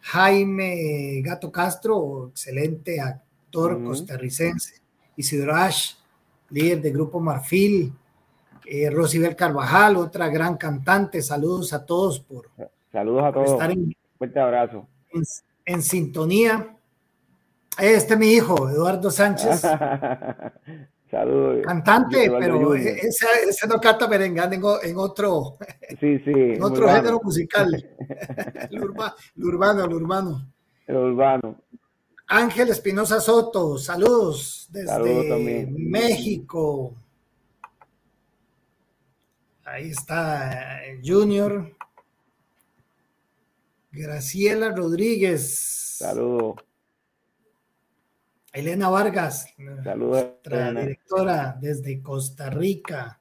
[0.00, 4.82] Jaime Gato Castro, excelente actor costarricense.
[5.14, 5.94] Isidro Ash,
[6.50, 7.92] líder del Grupo Marfil,
[8.64, 11.22] eh, Rosibel Carvajal, otra gran cantante.
[11.22, 12.50] Saludos a todos por,
[12.90, 13.50] Saludos a por todos.
[13.52, 14.88] estar en, Fuerte abrazo.
[15.12, 15.22] en-
[15.66, 16.76] en sintonía.
[17.78, 19.60] Este es mi hijo, Eduardo Sánchez,
[21.10, 21.64] Saludos.
[21.66, 22.76] cantante, pero Junior.
[22.78, 25.58] ese, ese no canta merengán en, en otro,
[26.00, 26.30] Sí, sí.
[26.34, 26.96] en otro urbano.
[26.96, 27.90] género musical.
[28.72, 30.52] Urba- lo urbano, lo urbano.
[30.86, 31.60] El urbano.
[32.28, 35.38] Ángel Espinosa Soto, saludos desde Saludos.
[35.70, 36.94] México.
[39.64, 41.75] Ahí está eh, Junior.
[43.96, 45.96] Graciela Rodríguez.
[45.98, 46.56] Saludos.
[48.52, 49.48] Elena Vargas,
[49.84, 49.96] Saludos.
[50.22, 50.80] nuestra Elena.
[50.80, 53.20] directora desde Costa Rica.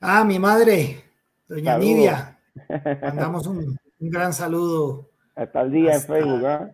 [0.00, 1.02] Ah, mi madre,
[1.48, 1.78] doña.
[1.78, 2.38] Nidia.
[3.02, 5.10] Mandamos un, un gran saludo.
[5.34, 6.70] Hasta el día Hasta- en Facebook, ¿ah?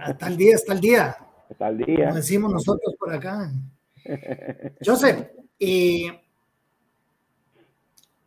[0.00, 1.16] Hasta el día, hasta el día.
[1.50, 2.04] Hasta el día.
[2.04, 3.50] como decimos nosotros por acá.
[4.84, 5.26] Joseph,
[5.60, 6.25] eh,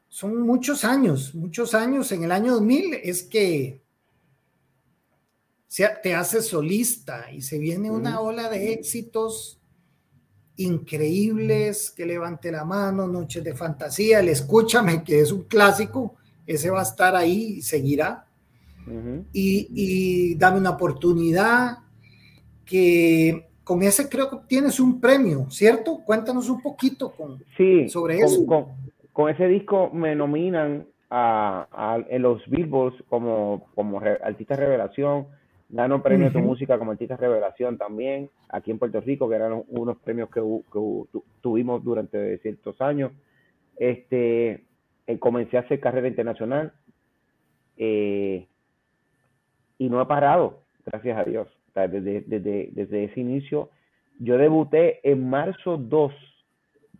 [0.10, 2.12] son muchos años, muchos años.
[2.12, 3.82] En el año 2000 es que
[5.67, 9.60] se- te haces solista y se viene una ola de éxitos
[10.58, 11.91] increíbles.
[11.91, 16.80] Que levante la mano, Noches de Fantasía, el Escúchame, que es un clásico, ese va
[16.80, 18.26] a estar ahí y seguirá
[19.34, 21.78] y, y dame una oportunidad
[22.65, 26.00] que con ese creo que obtienes un premio, ¿cierto?
[26.04, 28.45] Cuéntanos un poquito con Sí, sobre con, eso.
[28.48, 28.65] Con,
[29.20, 35.28] con ese disco me nominan a, a- en los Billboards como, como re- artista revelación.
[35.68, 36.48] Gano premio Tu Ujú.
[36.48, 41.06] Música como artista revelación también, aquí en Puerto Rico, que eran unos premios que, tu-
[41.42, 43.12] tuvimos durante ciertos años.
[43.76, 44.64] Este,
[45.06, 46.72] eh, comencé a hacer carrera internacional
[47.76, 48.48] eh,
[49.80, 51.50] y no he parado, gracias a Dios.
[51.76, 53.70] Desde, desde, desde ese inicio,
[54.20, 56.14] yo debuté en marzo 2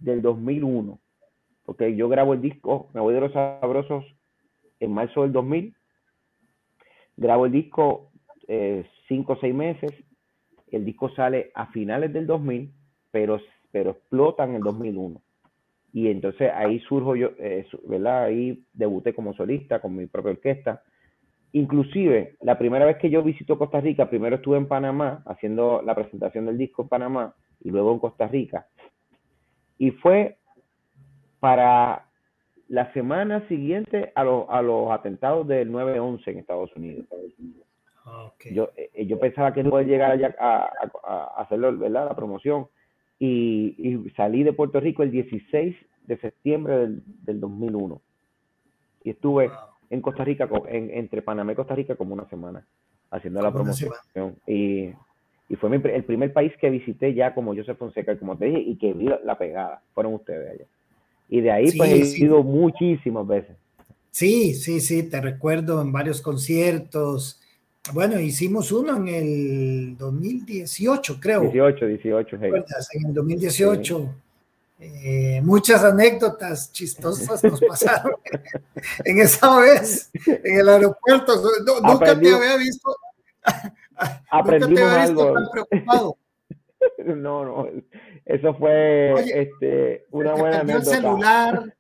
[0.02, 1.00] del 2001,
[1.70, 4.04] porque yo grabo el disco, me voy de los sabrosos
[4.80, 5.76] en marzo del 2000,
[7.16, 8.10] grabo el disco
[8.48, 9.94] eh, cinco o seis meses,
[10.72, 12.74] el disco sale a finales del 2000,
[13.12, 15.22] pero, pero explota en el 2001.
[15.94, 18.24] Y entonces ahí surjo yo, eh, ¿verdad?
[18.24, 20.82] Ahí debuté como solista con mi propia orquesta.
[21.52, 25.94] Inclusive, la primera vez que yo visito Costa Rica, primero estuve en Panamá haciendo la
[25.94, 28.66] presentación del disco en Panamá y luego en Costa Rica.
[29.78, 30.39] Y fue
[31.40, 32.06] para
[32.70, 37.06] la semana siguiente a, a los atentados del 9-11 en Estados Unidos.
[38.34, 38.54] Okay.
[38.54, 40.70] Yo, eh, yo pensaba que no podía llegar allá a,
[41.04, 42.08] a, hacerlo, ¿verdad?
[42.08, 42.68] La promoción.
[43.20, 45.76] Y, y, salí de Puerto Rico el 16
[46.06, 48.02] de septiembre del, del 2001.
[49.04, 49.52] Y estuve
[49.90, 52.66] en Costa Rica, en, entre Panamá y Costa Rica, como una semana,
[53.12, 53.92] haciendo la promoción.
[54.48, 54.92] Y,
[55.50, 58.60] y, fue mi, el primer país que visité ya como Joseph Fonseca, como te dije,
[58.60, 59.82] y que vi la pegada.
[59.94, 60.66] Fueron ustedes allá.
[61.30, 63.56] Y de ahí, pues, he ido muchísimas veces.
[64.12, 67.40] Sí, sí, sí, te recuerdo en varios conciertos.
[67.94, 71.42] Bueno, hicimos uno en el 2018, creo.
[71.42, 72.36] 18, 18.
[72.36, 74.10] En el 2018.
[74.82, 78.14] Eh, muchas anécdotas chistosas nos pasaron
[79.04, 81.34] en esa vez en el aeropuerto.
[81.84, 82.96] nunca te había visto.
[84.32, 85.34] Aprendimos nunca te había visto algo.
[85.34, 86.18] tan preocupado.
[87.06, 87.68] No, no,
[88.26, 91.74] eso fue este, una buena el celular,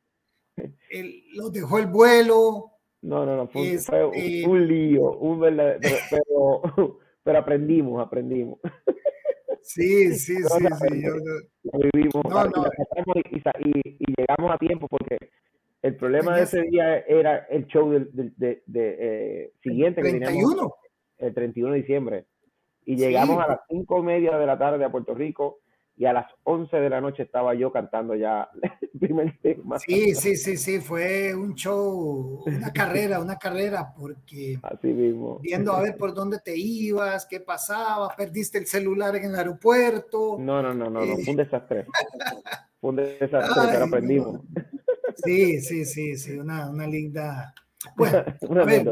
[1.35, 2.71] lo dejó el vuelo.
[3.01, 3.79] No, no, no, fue,
[4.45, 8.59] un, lío, un verdadero, pero, pero aprendimos, aprendimos.
[9.61, 11.01] Sí, sí, sí, sí.
[11.63, 12.25] lo vivimos
[13.59, 15.17] y, y, llegamos a tiempo porque
[15.81, 20.73] el problema de ese día era el show del, de, de, eh, siguiente que teníamos
[21.17, 22.25] el 31 de diciembre.
[22.89, 25.59] Y llegamos a las cinco y media de la tarde a Puerto Rico
[25.95, 28.49] y a las 11 de la noche estaba yo cantando ya
[28.81, 29.77] el primer tema.
[29.77, 35.37] Sí, sí, sí, sí, fue un show, una carrera, una carrera, porque Así mismo.
[35.37, 40.37] viendo a ver por dónde te ibas, qué pasaba, perdiste el celular en el aeropuerto.
[40.39, 41.85] No, no, no, no, no fue un desastre.
[42.81, 44.41] Fue un desastre, pero aprendimos.
[45.23, 47.53] Sí, sí, sí, sí, una, una linda...
[47.95, 48.17] Bueno,
[48.61, 48.83] a ver,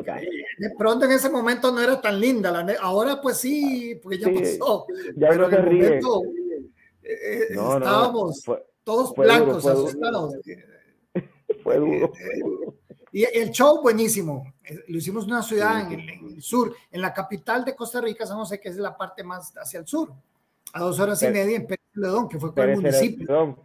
[0.57, 4.31] de pronto en ese momento no era tan linda, la ahora pues sí, porque ya
[4.31, 4.87] pasó.
[5.15, 5.83] Ya no se ríe.
[5.83, 6.21] Momento,
[7.03, 8.43] eh, estábamos
[8.83, 10.35] todos blancos, asustados.
[11.63, 12.11] Fue duro,
[13.11, 14.53] Y el show buenísimo.
[14.63, 18.25] Eh, lo hicimos en una ciudad en, el, sur, en la capital de Costa Rica,
[18.25, 20.11] San José, que es la parte más hacia el sur,
[20.73, 23.63] a dos horas y media en Pérez Ledón, que fue con el municipio.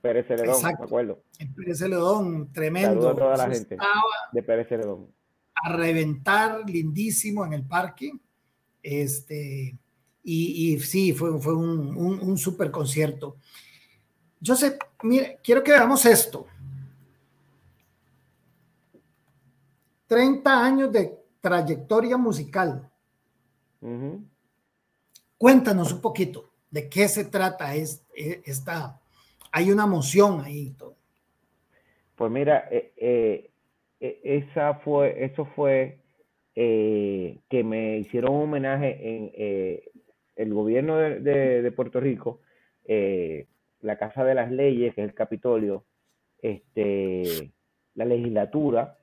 [0.00, 1.22] Pérez Celedón, me acuerdo.
[1.38, 3.08] En Pérez Celedón, tremendo.
[3.08, 3.76] a toda la gente
[4.32, 5.08] de Pérez Celedón.
[5.62, 8.12] A reventar, lindísimo en el parque.
[8.82, 9.76] Este,
[10.22, 13.36] y, y sí, fue, fue un, un, un super concierto.
[14.44, 16.46] Joseph, mire, quiero que veamos esto.
[20.08, 22.90] 30 años de trayectoria musical.
[25.36, 29.00] Cuéntanos un poquito de qué se trata es, e, esta,
[29.52, 30.70] hay una emoción ahí.
[30.70, 30.96] Todo.
[32.16, 33.50] Pues mira, eh, eh,
[34.00, 35.98] esa fue, eso fue
[36.54, 39.80] que me hicieron un homenaje en
[40.36, 42.40] el gobierno de, Puerto Rico,
[43.80, 45.84] la Casa de las Leyes, que es el Capitolio,
[46.42, 47.52] este,
[47.94, 48.96] la legislatura,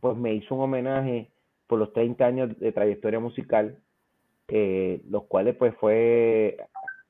[0.00, 1.30] pues me hizo un homenaje
[1.66, 3.78] por los 30 años de trayectoria musical,
[4.48, 6.56] los cuales pues fue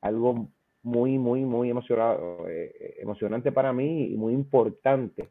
[0.00, 0.48] algo
[0.84, 5.30] muy, muy, muy emocionado, eh, emocionante para mí y muy importante,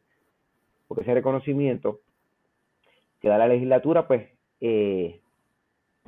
[0.94, 2.00] porque ese reconocimiento
[3.20, 4.28] que da la legislatura, pues,
[4.60, 5.20] eh,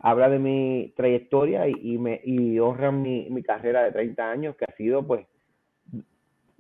[0.01, 4.77] habla de mi trayectoria y, me y honra mi, carrera de 30 años, que ha
[4.77, 5.27] sido, pues,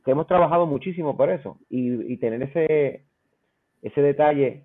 [0.04, 3.04] que hemos trabajado muchísimo por eso, y, tener ese,
[3.82, 4.64] ese detalle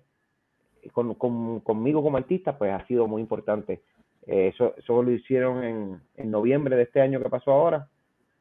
[0.92, 3.82] con, conmigo como artista, pues, ha sido muy importante.
[4.26, 7.88] Eh, eso, eso lo hicieron en, en noviembre de este año que pasó ahora,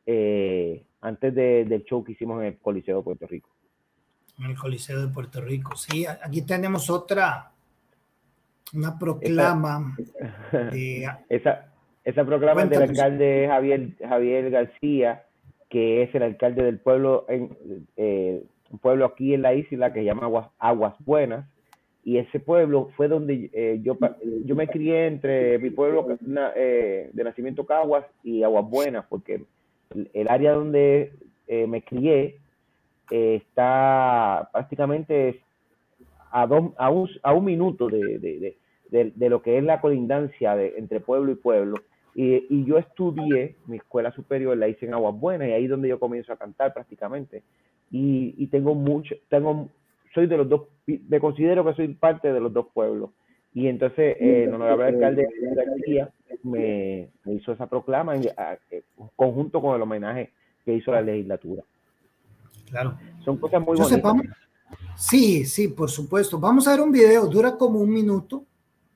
[0.05, 3.49] eh, antes del show que hicimos en el Coliseo de Puerto Rico.
[4.39, 6.05] En el Coliseo de Puerto Rico, sí.
[6.05, 7.51] Aquí tenemos otra,
[8.73, 9.95] una proclama.
[11.29, 11.71] Esa,
[12.03, 15.23] esa, proclama del alcalde Javier, Javier García,
[15.69, 17.55] que es el alcalde del pueblo, en,
[17.97, 21.45] eh, un pueblo aquí en la isla que se llama Aguas, Aguas Buenas,
[22.03, 23.97] y ese pueblo fue donde eh, yo,
[24.43, 29.43] yo me crié entre mi pueblo de nacimiento Caguas y Aguas Buenas, porque
[30.13, 31.13] el área donde
[31.47, 32.37] eh, me crié
[33.09, 35.41] eh, está prácticamente
[36.31, 36.89] a, dos, a,
[37.33, 38.55] un, minuto de,
[39.29, 41.77] lo que es la colindancia de, entre pueblo y pueblo.
[42.13, 45.69] Y, y yo estudié, mi escuela superior la hice en Aguas Buenas y ahí es
[45.69, 47.43] donde yo comienzo a cantar prácticamente.
[47.89, 49.69] Y, y tengo mucho, tengo,
[50.13, 53.11] soy de los dos, me considero que soy parte de los dos pueblos.
[53.53, 56.09] Y entonces eh, el honorable alcalde García
[56.43, 58.83] me, me hizo esa proclama en, a- eh,
[59.15, 60.31] conjunto con el homenaje
[60.63, 61.63] que hizo la legislatura.
[62.71, 62.97] Claro.
[63.23, 64.31] Son cosas muy Joseph, bonitas.
[64.34, 64.38] vamos-
[64.95, 66.39] Sí, sí, por supuesto.
[66.39, 68.43] Vamos a ver un video, dura como un minuto.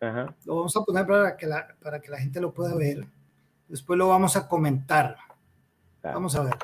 [0.02, 0.34] Ajá.
[0.46, 3.06] Lo vamos a poner para que la, para que la gente lo pueda ver.
[3.68, 5.16] Después lo vamos a comentar.
[6.02, 6.18] claro.
[6.18, 6.56] Vamos a ver.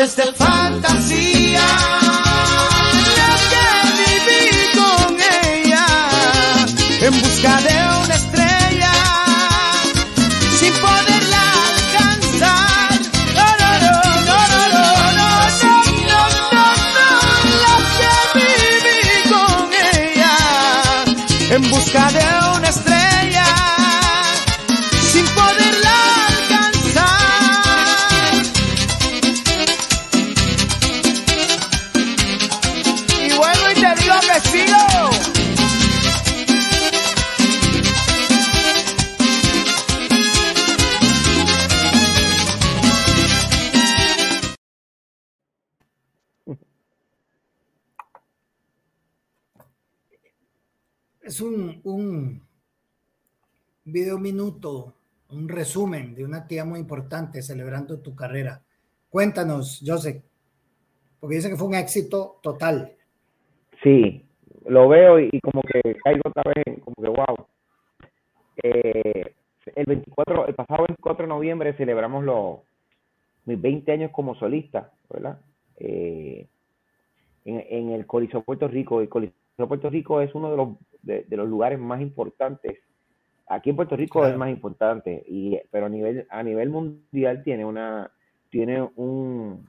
[0.00, 1.68] Noches de fantasía,
[3.50, 3.66] que
[4.00, 4.40] viví
[4.78, 5.86] con ella,
[7.02, 8.94] en busca de una estrella,
[10.58, 12.92] sin poderla alcanzar.
[13.36, 13.94] No, no, no,
[14.28, 15.30] no, no, no, no,
[16.08, 16.22] no,
[16.54, 16.64] no,
[16.96, 17.08] no,
[17.62, 19.68] no, que viví con
[20.00, 20.34] ella,
[21.50, 22.39] en busca de
[53.90, 54.94] video minuto,
[55.30, 58.62] un resumen de una actividad muy importante celebrando tu carrera.
[59.08, 60.22] Cuéntanos, Joseph,
[61.18, 62.92] porque dice que fue un éxito total.
[63.82, 64.24] Sí,
[64.66, 67.46] lo veo y, como que caigo otra vez, como que wow.
[68.62, 69.34] Eh,
[69.74, 72.58] el 24, el pasado 24 de noviembre celebramos los
[73.46, 75.40] mis 20 años como solista, ¿verdad?
[75.76, 76.46] Eh,
[77.44, 79.00] en, el Coliseo Puerto Rico.
[79.00, 80.68] El Coliseo Puerto Rico es uno de los,
[81.28, 82.78] de los lugares más importantes.
[83.52, 84.32] Aquí en Puerto Rico es Claro.
[84.34, 88.10] el más importante, y, pero a nivel, a nivel mundial tiene una,
[88.50, 89.68] tiene un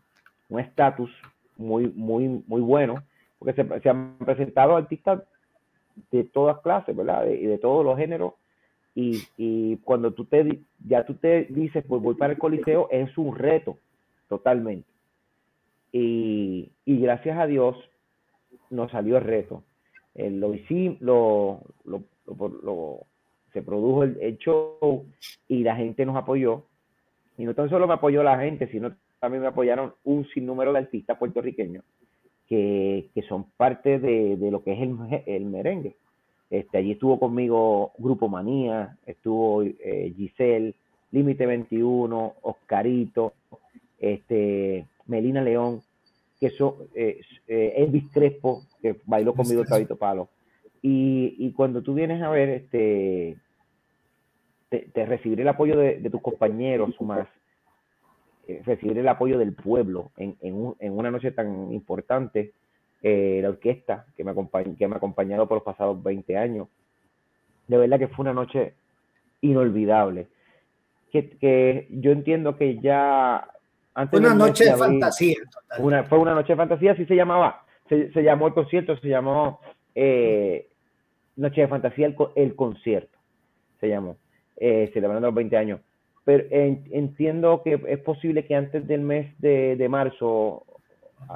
[0.50, 1.10] un estatus
[1.56, 3.02] muy, muy, muy bueno,
[3.40, 5.24] porque se, se han presentado artistas
[6.12, 7.26] de todas clases, ¿verdad?
[7.28, 8.34] Y de todos los géneros.
[8.94, 13.18] Y, y cuando tú te, ya tú te dices, pues voy para el Coliseo, es
[13.18, 13.78] un reto,
[14.28, 14.90] totalmente.
[15.94, 17.78] Y, y gracias a Dios
[18.70, 19.64] nos salió el reto.
[20.16, 23.00] Eh, lo hicimos, lo, lo, lo- lo-
[23.54, 25.06] se produjo el, el show
[25.48, 26.64] y la gente nos apoyó.
[27.38, 30.80] Y no tan solo me apoyó la gente, sino también me apoyaron un sinnúmero de
[30.80, 31.84] artistas puertorriqueños
[32.48, 35.96] que, que son parte de, de lo que es el, el merengue.
[36.50, 40.76] Este, allí estuvo conmigo Grupo Manía, estuvo eh, Giselle,
[41.12, 43.34] Límite 21, Oscarito,
[44.00, 45.82] este, Melina León,
[46.40, 49.64] que son eh, eh, Elvis Crespo, que bailó conmigo.
[49.64, 50.28] Tabito Palo.
[50.82, 53.38] Y, y cuando tú vienes a ver, este,
[54.70, 57.28] te, te recibir el apoyo de, de tus compañeros más,
[58.48, 62.54] eh, recibir el apoyo del pueblo en, en, un- en una noche tan importante,
[63.04, 64.34] eh, la orquesta que me,
[64.78, 66.68] que me ha acompañado por los pasados 20 años,
[67.68, 68.74] de verdad que fue una noche
[69.42, 70.28] inolvidable.
[71.12, 73.48] Que, que yo entiendo que ya
[73.94, 75.36] antes Una noche de fantasía.
[75.52, 75.84] total.
[75.86, 77.66] una, fue una noche de fantasía, así se llamaba.
[77.90, 79.60] Se, se llamó el concierto, se llamó
[79.94, 80.70] eh,
[81.36, 83.18] Noche de Fantasía, el, el concierto.
[83.80, 84.18] Se llamó,
[84.58, 85.80] eh, celebrando los 20 años.
[86.24, 90.66] Pero en- entiendo que es posible que antes del mes de, de marzo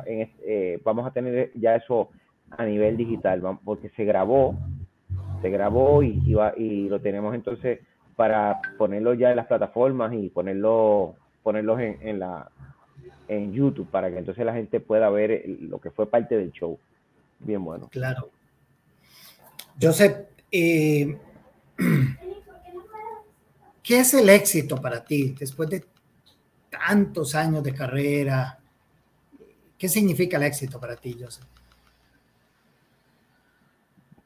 [0.05, 2.09] eh, vamos a tener ya eso
[2.51, 4.55] a nivel digital, porque se grabó,
[5.41, 7.79] se grabó y, y, va- y lo tenemos entonces
[8.15, 12.49] para ponerlo ya en las plataformas y ponerlo ponerlos en, en la
[13.27, 16.51] en YouTube para que entonces la gente pueda ver el- lo que fue parte del
[16.51, 16.77] show.
[17.39, 17.87] Bien bueno.
[17.91, 18.29] Claro.
[19.81, 21.17] Joseph, eh,
[23.83, 25.83] ¿qué es el éxito para ti después de
[26.69, 28.59] tantos años de carrera?
[29.77, 31.45] ¿Qué significa el éxito para ti, Joseph?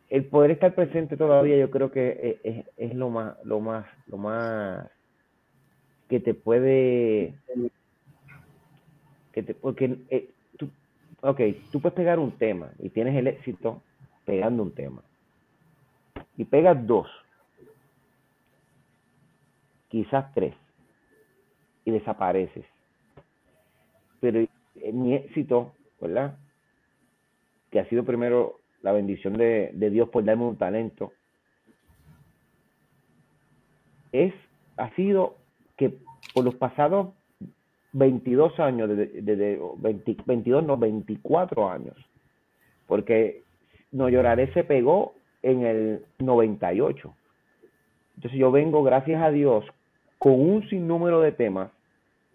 [0.10, 3.86] El poder estar presente todavía yo creo que es, es- es lo más lo más
[4.08, 4.88] lo más
[6.08, 7.36] que te puede
[9.32, 10.70] que te porque eh, tú
[11.22, 11.40] ok,
[11.72, 13.84] tú puedes pegar un tema y tienes el éxito
[14.26, 15.04] pegando un tema
[16.38, 17.08] y pegas dos.
[19.90, 20.56] Quizás tres.
[21.86, 22.66] Y desapareces.
[24.20, 24.50] Pero eh,
[24.94, 26.38] mi éxito verdad
[27.72, 31.12] que ha sido primero la bendición de, de Dios por darme un talento
[34.12, 34.34] es
[34.78, 35.36] ha sido
[35.78, 35.98] que
[36.34, 37.10] por los pasados
[37.94, 41.96] 22 años, desde, desde 20 22, no, 24 años,
[42.88, 43.44] porque
[43.92, 47.16] No Lloraré se pegó en el 98.
[48.16, 49.66] Entonces yo vengo, gracias a Dios,
[50.18, 51.72] con un sinnúmero de temas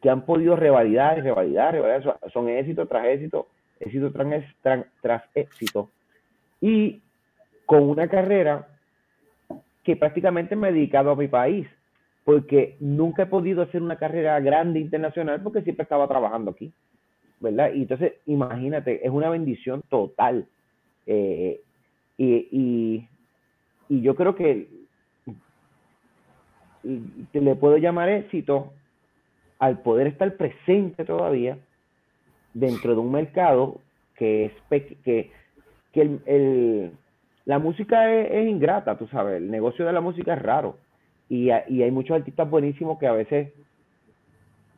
[0.01, 3.49] que han podido revalidar, revalidar, revalidar, son éxito tras éxito,
[3.81, 5.91] éxito tras, tras, tras éxito,
[6.61, 7.03] y
[7.67, 8.69] con una carrera
[9.83, 11.67] que prácticamente me he dedicado a mi país,
[12.25, 16.73] porque nunca he podido hacer una carrera grande internacional porque siempre estaba trabajando aquí,
[17.41, 17.73] ¿verdad?
[17.75, 20.47] Y entonces, imagínate, es una bendición total.
[21.07, 21.61] Eh,
[22.17, 23.09] y, y,
[23.89, 24.69] y, yo creo que
[27.33, 28.73] le puedo llamar éxito
[29.59, 31.59] al poder estar presente todavía
[32.53, 33.81] dentro de un mercado
[34.17, 34.53] que es
[35.05, 35.31] que,
[35.93, 36.93] que el,
[37.45, 40.77] la música es, es, ingrata, tú sabes, el negocio de la música es raro
[41.29, 43.53] y, y hay muchos artistas buenísimos que a veces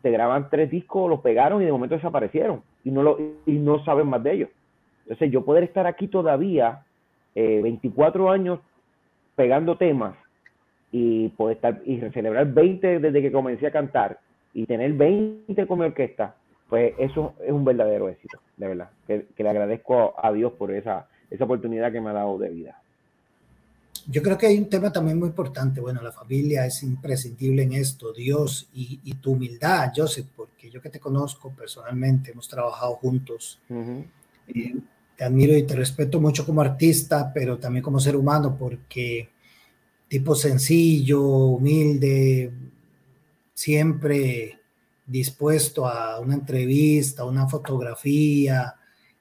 [0.03, 3.85] te graban tres discos, los pegaron y de momento desaparecieron y no, lo, y no
[3.85, 4.51] saben más de ellos.
[5.03, 6.85] Entonces yo poder estar aquí todavía,
[7.37, 8.61] eh, 24 años
[9.37, 10.17] pegando temas
[10.91, 14.19] y poder estar y celebrar 20 desde que comencé a cantar
[14.55, 16.35] y tener 20 como orquesta,
[16.71, 18.91] pues eso es un verdadero éxito, de verdad.
[19.07, 22.49] Que, que le agradezco a Dios por esa, esa oportunidad que me ha dado de
[22.49, 22.81] vida.
[24.09, 25.81] Yo creo que hay un tema también muy importante.
[25.81, 30.81] Bueno, la familia es imprescindible en esto, Dios y, y tu humildad, Joseph, porque yo
[30.81, 33.61] que te conozco personalmente, hemos trabajado juntos.
[33.69, 34.05] Uh -huh.
[34.55, 34.75] eh,
[35.17, 39.29] te admiro y te respeto mucho como artista, pero también como ser humano, porque
[40.09, 42.53] tipo sencillo, humilde,
[43.55, 44.61] siempre
[45.07, 48.75] dispuesto a una entrevista, una fotografía,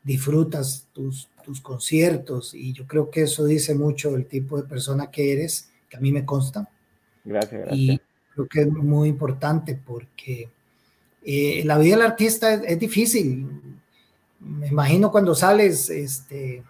[0.03, 5.09] disfrutas tus, tus conciertos y yo creo que eso dice mucho del tipo de persona
[5.09, 6.67] que eres, que a mí me consta.
[7.23, 7.79] Gracias, gracias.
[7.79, 8.01] Y
[8.33, 10.49] creo que es muy importante porque
[11.23, 13.47] eh, la vida del artista es, es, difícil.
[14.45, 16.63] Me imagino cuando sales este,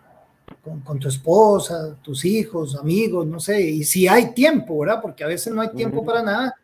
[0.63, 5.01] con, con, tu esposa, tus hijos, amigos, no sé, y si hay tiempo, ¿verdad?
[5.01, 6.05] Porque a veces no hay tiempo uh -huh.
[6.05, 6.55] para nada.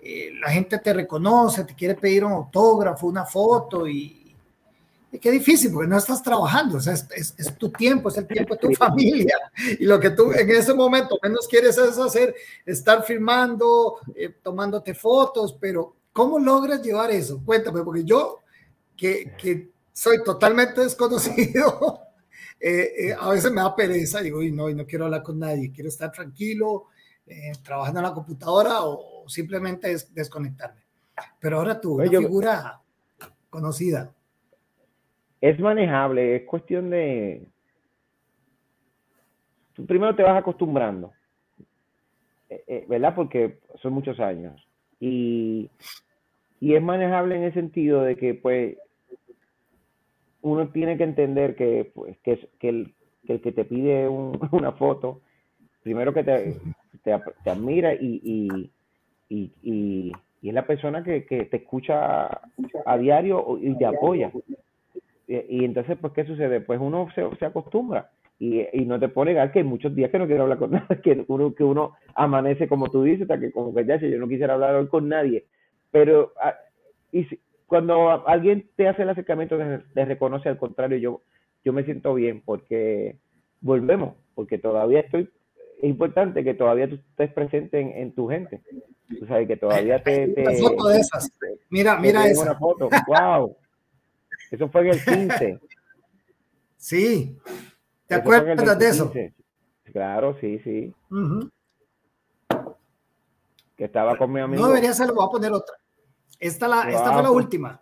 [0.00, 4.34] Eh, la gente te reconoce, te quiere pedir un autógrafo, una foto y,
[5.20, 8.26] qué difícil, porque no estás trabajando, o sea, es, es, es, tu tiempo, es el
[8.26, 9.36] tiempo de tu familia,
[9.78, 12.34] y lo que tú en ese momento menos quieres es hacer,
[12.64, 17.42] estar filmando, eh, tomándote fotos, pero ¿cómo logras llevar eso?
[17.44, 18.38] Cuéntame, porque yo,
[18.96, 22.00] que, que soy totalmente desconocido,
[22.60, 25.38] eh, eh, a veces me da pereza, digo, y no, y no quiero hablar con
[25.38, 26.86] nadie, quiero estar tranquilo,
[27.26, 30.82] eh, trabajando en la computadora o, o simplemente des desconectarme.
[31.40, 32.80] Pero ahora tú, una Oye, figura
[33.50, 34.12] conocida
[35.42, 37.48] es manejable, es cuestión de...
[39.74, 41.12] Tú primero te vas acostumbrando,
[42.48, 43.14] eh, eh, ¿verdad?
[43.14, 44.66] Porque son muchos años.
[45.00, 45.68] Y,
[46.60, 48.76] y, es manejable en el sentido de que, pues,
[50.42, 52.94] uno tiene que entender que, pues, que, que, el,
[53.26, 55.20] que el que te pide un, una foto,
[55.82, 56.56] primero que te,
[57.02, 58.70] te, te admira y, y,
[59.28, 60.12] y, y,
[60.48, 62.26] es la persona que, que te escucha
[62.84, 64.32] a diario y te apoya.
[65.28, 66.60] Y, entonces, pues, ¿qué sucede?
[66.60, 70.10] Pues uno se, se acostumbra y, y, no te pone negar que hay muchos días
[70.10, 73.38] que no quiero hablar con nadie, que uno, que uno amanece como tú dices, hasta
[73.38, 75.44] que como que ya yo no quisiera hablar hoy con nadie.
[75.92, 76.54] Pero ah,
[77.12, 77.38] y si,
[77.72, 79.56] cuando alguien te hace el acercamiento,
[79.94, 81.22] te reconoce al contrario, yo,
[81.64, 83.16] yo me siento bien porque
[83.62, 85.30] volvemos, porque todavía estoy,
[85.78, 88.60] es importante que todavía tú estés presente en, en tu gente.
[89.18, 90.28] Tú sabes que todavía te...
[90.28, 91.32] te una foto de esas.
[91.70, 92.42] Mira, mira esa.
[92.42, 92.90] Una foto.
[93.06, 93.56] Wow.
[94.50, 95.60] Eso fue en el 15.
[96.76, 97.38] Sí.
[98.06, 99.10] ¿Te eso acuerdas de eso?
[99.84, 100.94] Claro, sí, sí.
[101.10, 101.50] Uh -huh.
[103.78, 104.60] Que estaba con mi amigo.
[104.60, 105.74] No debería ser, voy a poner otra.
[106.42, 106.90] Esta, la, wow.
[106.90, 107.80] esta fue la última.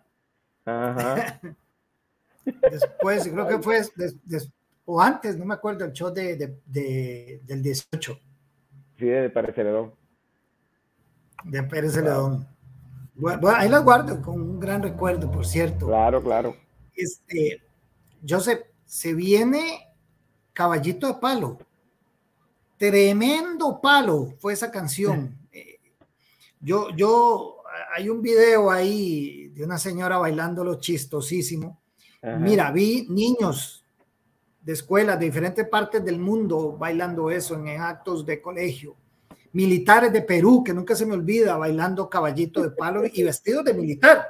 [0.65, 1.41] Ajá.
[2.71, 4.51] Después, creo que fue, des, des,
[4.85, 8.19] o antes, no me acuerdo, el show de, de, de del 18.
[8.99, 9.95] Sí, de Pérez Celedón.
[11.43, 12.47] De Pérez Celedón.
[13.15, 13.39] Wow.
[13.39, 15.87] Bueno, ahí las guardo con un gran recuerdo, por cierto.
[15.87, 16.55] Claro, claro.
[16.93, 17.63] Este,
[18.27, 19.95] Joseph, se viene
[20.53, 21.57] Caballito de Palo.
[22.77, 25.35] Tremendo palo fue esa canción.
[25.53, 25.79] Eh,
[26.61, 27.60] yo, yo,
[27.95, 31.81] hay un video ahí de una señora bailándolo chistosísimo.
[32.21, 32.37] Ajá.
[32.37, 33.85] Mira, vi niños
[34.61, 38.95] de escuelas de diferentes partes del mundo bailando eso en actos de colegio
[39.53, 43.73] militares de Perú, que nunca se me olvida, bailando caballito de palo y vestidos de
[43.73, 44.25] militar.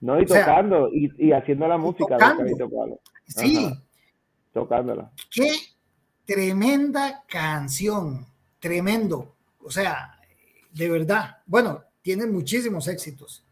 [0.00, 2.44] No, y o tocando, sea, y, y, haciendo la música tocando.
[2.44, 3.00] de caballito de palo.
[3.26, 3.70] Sí.
[4.52, 5.10] Tocándola.
[5.30, 5.52] Qué
[6.24, 8.26] tremenda canción,
[8.58, 9.36] tremendo.
[9.62, 10.18] O sea,
[10.72, 11.38] de verdad.
[11.46, 13.42] Bueno, tienen muchísimos éxitos.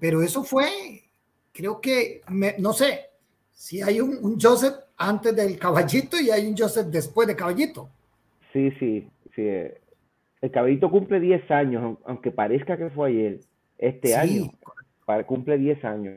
[0.00, 1.04] Pero eso fue,
[1.52, 3.10] creo que, me- no sé,
[3.52, 7.88] si hay un, un Joseph antes del caballito y hay un Joseph después de caballito.
[8.52, 9.42] Sí, sí, sí.
[9.42, 9.80] eh,
[10.40, 13.40] El caballito cumple 10 años, aun- aunque parezca que fue ayer,
[13.78, 14.50] este Sí, año,
[15.04, 16.16] para- cumple 10 años.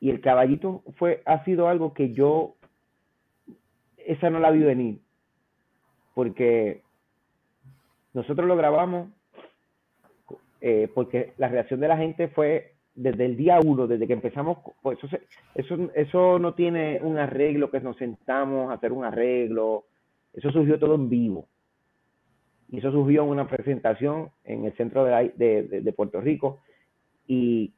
[0.00, 2.56] Y el caballito fue, ha sido algo que yo,
[3.98, 5.00] esa no la vi venir,
[6.14, 6.82] porque
[8.14, 9.08] nosotros lo grabamos
[10.66, 14.56] eh, porque la reacción de la gente fue desde el día uno, desde que empezamos,
[14.80, 15.14] pues eso,
[15.54, 19.84] eso, eso no tiene un arreglo que nos sentamos a hacer un arreglo,
[20.32, 21.48] eso surgió todo en vivo.
[22.70, 26.60] Y eso surgió en una presentación en el centro de Puerto Rico.
[27.26, 27.74] Y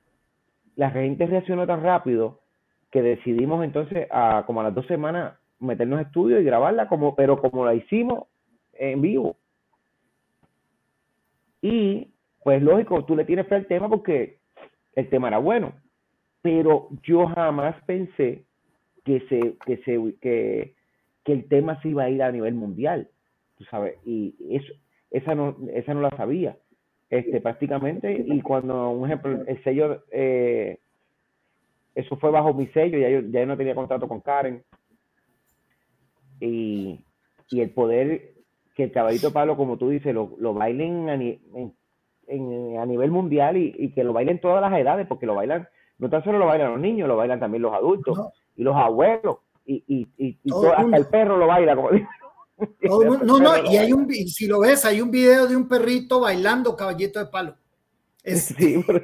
[0.76, 2.39] la gente reaccionó tan rápido
[2.93, 7.16] que decidimos entonces, a, como a las dos semanas, meternos a estudio y grabarla, como,
[7.16, 8.28] pero como la hicimos
[8.74, 9.37] en vivo.
[11.61, 12.12] Y
[12.47, 14.39] pues lógico, tú le tienes fe al tema porque
[14.95, 15.73] el tema era bueno.
[16.43, 18.45] Pero yo jamás pensé
[19.05, 20.77] que se, que se, que,
[21.25, 23.09] que el tema se iba a ir a nivel mundial,
[23.59, 24.73] tú sabes, y eso,
[25.11, 26.57] esa no, esa no la sabía,
[27.11, 30.79] este, prácticamente, y cuando, un ejemplo, el sello, eh,
[31.97, 34.63] eso fue bajo mi sello, ya yo, ya yo no tenía contrato con Karen,
[36.39, 37.01] y,
[37.51, 38.35] y el poder
[38.77, 41.75] que el caballito Pablo, como tú dices, lo, lo bailen en-
[42.27, 45.68] en- a nivel mundial y, y que lo bailen todas las edades, porque lo bailan,
[45.99, 48.33] no tan solo lo bailan los niños, lo bailan también los adultos No.
[48.57, 52.09] y los abuelos, y, y, y, y Todo hasta el perro lo baila, como digo.
[52.83, 56.20] Mundo- no, no, y hay un, si lo ves, hay un video de un perrito
[56.20, 57.55] bailando caballito de palo.
[58.24, 59.03] Sí, pero-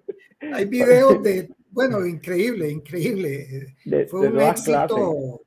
[0.54, 3.74] hay videos de, bueno, increíble, increíble.
[3.84, 5.40] de, Fue de un éxito.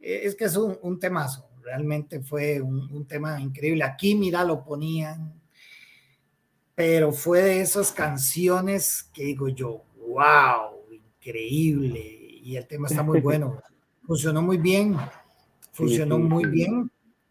[0.00, 3.82] eh, Es que es un, un temazo, realmente fue un, un tema increíble.
[3.84, 5.32] Aquí, mira, lo ponían,
[6.76, 12.00] pero fue de esas canciones que digo yo, wow, increíble.
[12.42, 13.60] Y el tema está muy bueno.
[14.06, 14.94] Funcionó muy bien,
[15.72, 16.88] funcionó muy bien.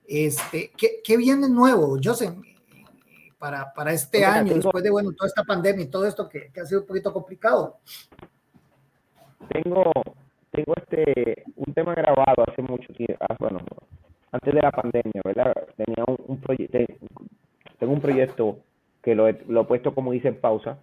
[0.08, 2.36] Este, ¿qué, qué viene nuevo, Joseph,
[3.40, 6.52] para, para este año, tengo- después de bueno, toda esta pandemia y todo esto que,
[6.52, 7.78] que ha sido un poquito complicado?
[9.50, 9.92] tengo
[10.52, 13.60] tengo este un tema grabado hace mucho tiempo ah, bueno
[14.32, 16.78] antes de la pandemia verdad tenía un, un proyecto
[17.78, 18.58] tengo un proyecto
[19.06, 20.80] que lo he, lo he puesto como dice en pausa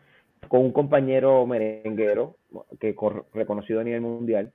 [0.49, 2.37] con un compañero merenguero
[2.79, 2.95] que
[3.35, 4.53] reconocido a nivel mundial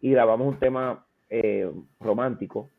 [0.00, 2.70] y grabamos un tema eh, romántico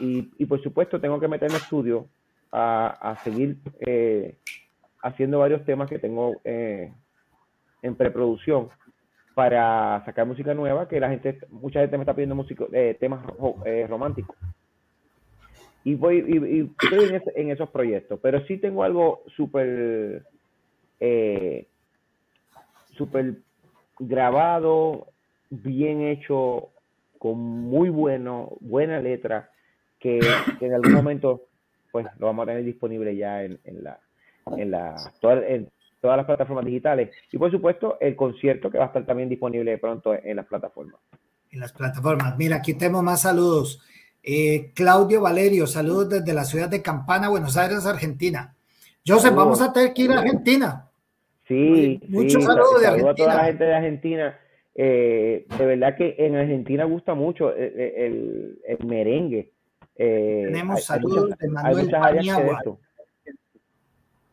[0.00, 2.08] y, y por supuesto tengo que meterme estudio
[2.50, 4.38] a, a seguir eh,
[5.02, 6.92] haciendo varios temas que tengo eh,
[7.82, 8.68] en preproducción
[9.34, 12.64] para sacar música nueva, que la gente, mucha gente me está pidiendo música,
[13.00, 13.56] temas ro-
[13.88, 14.36] románticos.
[15.84, 20.24] Y voy, y, estoy en, esos proyectos, pero sí tengo algo súper,
[20.98, 21.66] eh,
[23.98, 25.08] grabado,
[25.50, 26.70] bien hecho,
[27.18, 29.50] con muy bueno, buena letra,
[29.98, 30.20] que,
[30.58, 31.42] que en algún momento,
[31.92, 34.00] pues lo vamos a tener disponible ya en, en la,
[34.56, 35.70] en la, toda- en
[36.00, 37.10] todas las plataformas digitales.
[37.32, 41.00] Y por supuesto, el concierto que va a estar también disponible pronto en las plataformas.
[41.50, 42.36] en las plataformas.
[42.36, 43.82] Mira, aquí tenemos más saludos.
[44.26, 48.54] Eh, Claudio Valerio, saludos desde la ciudad de Campana, Buenos Aires, Argentina.
[49.06, 49.44] Joseph, Saludos.
[49.44, 50.88] vamos a tener que ir a Argentina.
[51.46, 53.34] Sí, Muchos sí, saludos de saludo a toda Argentina.
[53.36, 54.38] la gente de Argentina.
[54.76, 59.52] Eh, de verdad que en Argentina gusta mucho el, el- el merengue.
[59.96, 62.62] Eh, Tenemos hay- hay saludos muchas- de Manuel Paniagua.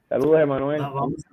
[0.09, 0.81] Saludos, Emanuel.
[0.81, 1.25] Ah, vamos,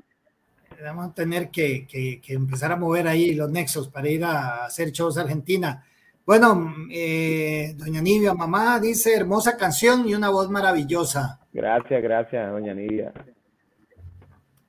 [0.82, 4.64] vamos a tener que, que- que empezar a mover ahí los nexos para ir a
[4.66, 5.84] hacer shows a Argentina.
[6.28, 11.40] Bueno, eh, doña Nivia, mamá dice hermosa canción y una voz maravillosa.
[11.54, 13.14] Gracias, gracias, doña Nidia.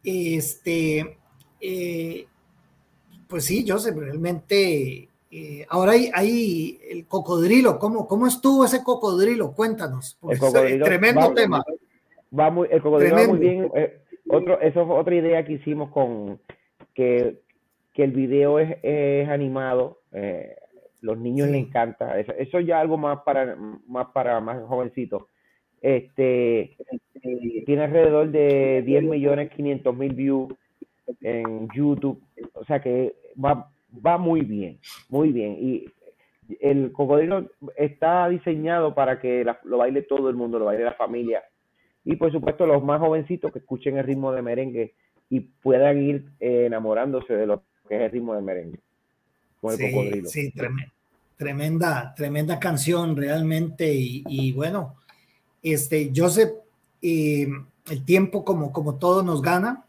[0.01, 1.17] Este,
[1.59, 2.25] eh,
[3.27, 5.09] pues sí, Joseph, realmente.
[5.31, 7.77] eh, ahora hay, hay el cocodrilo.
[7.77, 9.51] ¿Cómo, ¿Cómo estuvo ese cocodrilo?
[9.51, 10.17] Cuéntanos.
[10.29, 11.63] El cocodrilo es tremendo va- tema.
[12.39, 13.69] va muy, el cocodrilo va muy bien.
[13.75, 13.99] eh,
[14.29, 16.39] otro, eso fue otra idea que hicimos con
[16.95, 17.41] que,
[17.93, 19.99] que el video es, es animado.
[20.13, 20.55] eh,
[21.01, 21.53] los niños Sí.
[21.53, 22.19] les encanta.
[22.19, 23.55] Eso, eso ya algo más para
[23.87, 25.23] más para más jovencitos.
[25.81, 26.75] Este
[27.65, 30.53] tiene alrededor de 10 millones 500 mil views
[31.21, 32.21] en YouTube.
[32.53, 33.69] O sea que va,
[34.05, 34.79] va muy bien,
[35.09, 35.57] muy bien.
[35.59, 35.85] Y
[36.59, 40.93] el cocodrilo está diseñado para que la- lo baile todo el mundo, lo baile la
[40.93, 41.43] familia.
[42.03, 44.93] Y por supuesto los más jovencitos que escuchen el ritmo de merengue
[45.29, 48.79] y puedan ir eh, enamorándose de lo que es el ritmo del merengue.
[49.61, 50.29] Con el Sí, cocodrilo.
[50.29, 50.93] sí, tremenda,
[51.37, 53.93] tremenda, tremenda canción realmente.
[53.93, 54.95] Y, y bueno,
[55.63, 56.51] este, Joseph,
[57.01, 57.47] eh,
[57.89, 59.85] el tiempo como, como todo nos gana.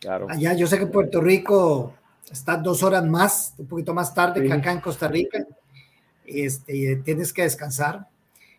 [0.00, 0.26] Claro.
[0.28, 1.94] Allá yo sé que Puerto Rico
[2.30, 4.46] está dos horas más, un poquito más tarde Sí.
[4.46, 5.44] que acá en Costa Rica.
[6.26, 8.06] Este, tienes que descansar.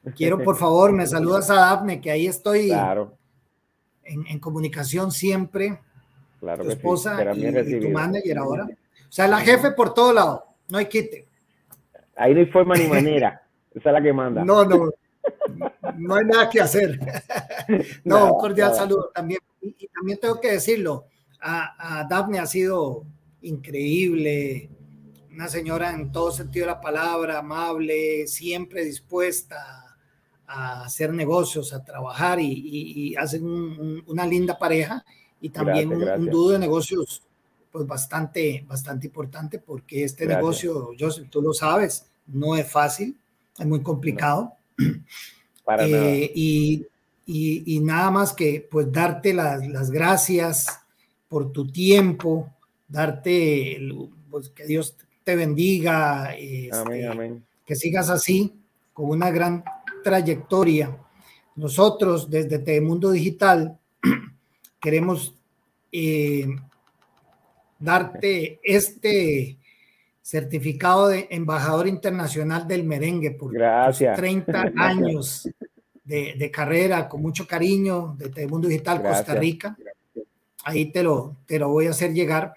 [0.16, 3.14] Quiero, por favor, me saludas a Dafne, que ahí estoy Claro,
[4.04, 5.80] en, en comunicación siempre,
[6.39, 6.76] claro tu sí.
[6.78, 7.45] esposa y,
[7.76, 8.68] y tu manager ahora.
[9.10, 11.28] O sea, la jefe por todo lado, no hay quite.
[12.16, 13.41] Ahí no hay forma ni manera.
[13.74, 14.43] Esa es la que manda.
[14.45, 14.89] No, no,
[15.97, 16.99] no hay nada que hacer.
[18.03, 19.39] No, un cordial saludo también.
[19.62, 21.05] Y, también tengo que decirlo,
[21.41, 23.03] a, a Daphne ha sido
[23.41, 24.70] increíble,
[25.32, 29.95] una señora en todo sentido de la palabra, amable, siempre dispuesta
[30.47, 35.05] a hacer negocios, a trabajar y, y- y hacen un- un- una linda pareja
[35.39, 37.22] y también Gracias, un- un, dúo de negocios
[37.72, 40.39] pues bastante, bastante importante porque este Gracias.
[40.41, 43.15] negocio, Joseph, tú lo sabes, no es fácil,
[43.57, 44.53] es muy complicado.
[45.63, 46.05] Para nada.
[46.09, 46.86] Eh, y,
[47.26, 50.65] y- y nada más que pues darte las, las gracias
[51.28, 52.49] por tu tiempo,
[52.88, 57.45] darte el- pues, que Dios te bendiga, este, Amén, amén.
[57.65, 58.53] que sigas así,
[58.93, 59.63] con una gran
[60.03, 60.97] trayectoria.
[61.55, 63.78] Nosotros desde Telemundo Digital
[64.80, 65.34] queremos
[65.91, 66.47] eh,
[67.80, 69.58] darte este
[70.22, 74.16] certificado de embajador internacional del merengue por Gracias.
[74.18, 75.50] 30 años
[76.04, 79.34] de, de carrera, con mucho cariño, de Telemundo Digital Costa.
[79.36, 79.78] Rica.
[80.66, 82.54] Ahí te lo, te lo voy a hacer llegar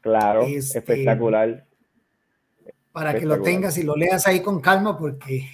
[0.00, 1.64] Claro, este- espectacular.
[2.90, 5.48] para que lo tengas y lo leas ahí con calma porque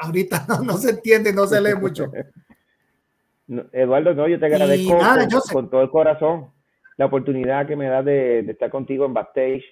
[0.00, 2.10] ahorita no, no se entiende, no se lee mucho.
[3.72, 5.52] Eduardo, no, yo te agradezco nada, con, Joseph.
[5.52, 6.50] con todo el corazón
[6.96, 9.64] la oportunidad que me das de, estar contigo en backstage.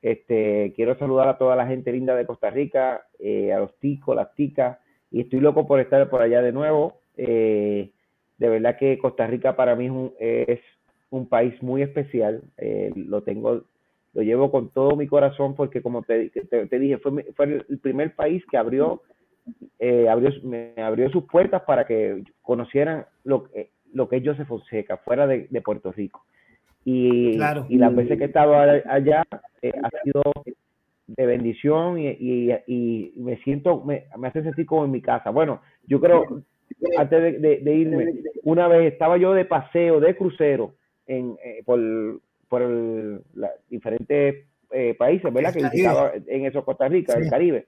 [0.00, 4.16] Este, quiero saludar a toda la gente linda de Costa Rica, eh, a los ticos,
[4.16, 4.78] las ticas,
[5.10, 7.00] y estoy loco por estar por allá de nuevo.
[7.16, 7.90] Eh,
[8.38, 10.60] de verdad que Costa Rica para mí es un, es
[11.10, 12.42] un país muy especial.
[12.58, 13.62] Eh, lo tengo,
[14.14, 16.30] lo llevo con todo mi corazón porque como te,
[16.70, 19.02] dije, fue, fue el primer país que abrió
[20.08, 23.48] abrió, me abrió sus puertas para que conocieran lo,
[23.92, 26.24] lo que es Joseph Fonseca fuera de Puerto Rico.
[26.84, 27.66] Y, Claro.
[27.68, 29.24] y las veces que he estado allá
[29.62, 30.22] eh, ha sido
[31.06, 35.30] de bendición y, y, y me siento, me, me hace sentir como en mi casa.
[35.30, 36.24] Bueno, yo creo,
[36.96, 38.12] antes de, de- de irme,
[38.44, 40.74] una vez estaba yo de paseo, de crucero,
[41.06, 41.78] en, eh, por,
[42.48, 45.54] por el- la- diferentes eh, países, ¿verdad?
[45.54, 47.20] El Que visitaba en eso Costa Rica, Sí.
[47.24, 47.66] el Caribe.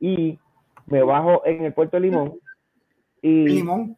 [0.00, 0.38] Y
[0.86, 2.32] me bajo en el puerto de Limón
[3.22, 3.96] y Limón,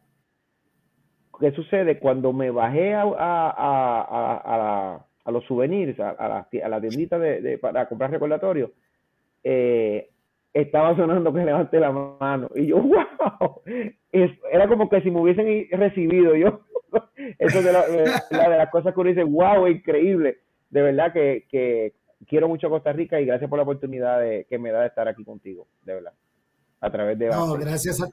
[1.39, 1.99] ¿qué sucede?
[1.99, 7.41] Cuando me bajé a, a, a, a, los souvenirs, a, la, a la tiendita de,
[7.41, 8.71] de- para comprar recordatorios,
[9.43, 10.09] eh,
[10.53, 12.49] estaba sonando que levante la mano.
[12.55, 13.61] Y yo, wow,
[14.11, 16.61] Es- era como que si me hubiesen recibido yo.
[17.39, 20.37] Eso es de, la- de- la de las cosas que uno dice, wow, increíble.
[20.69, 21.93] De verdad que, que
[22.27, 24.87] quiero mucho a Costa Rica y gracias por la oportunidad de, que me da de
[24.87, 26.13] estar aquí contigo, de verdad.
[26.81, 27.29] A través de...
[27.29, 28.07] no, gracias a,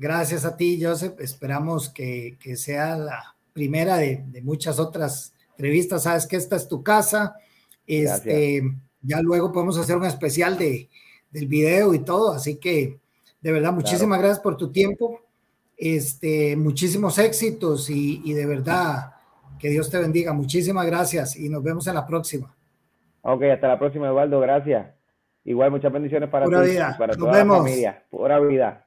[0.00, 1.20] gracias a ti, Joseph.
[1.20, 6.04] Esperamos que, que sea la primera de, de muchas otras entrevistas.
[6.04, 7.36] Sabes que esta es tu casa.
[7.86, 8.62] Este,
[9.02, 10.88] ya luego podemos hacer un especial de,
[11.30, 12.32] del video y todo.
[12.32, 12.98] Así que,
[13.40, 15.20] de verdad, muchísimas gracias por tu tiempo.
[15.76, 19.12] Este, muchísimos éxitos y, y de verdad
[19.58, 20.32] que Dios te bendiga.
[20.32, 22.54] Muchísimas gracias y nos vemos en la próxima.
[23.22, 24.40] Ok, hasta la próxima, Eduardo.
[24.40, 24.94] Gracias.
[25.44, 26.96] Igual, muchas bendiciones para Pura ti vida.
[26.98, 27.58] para Nos toda vemos.
[27.58, 28.04] la familia.
[28.10, 28.86] Pura vida.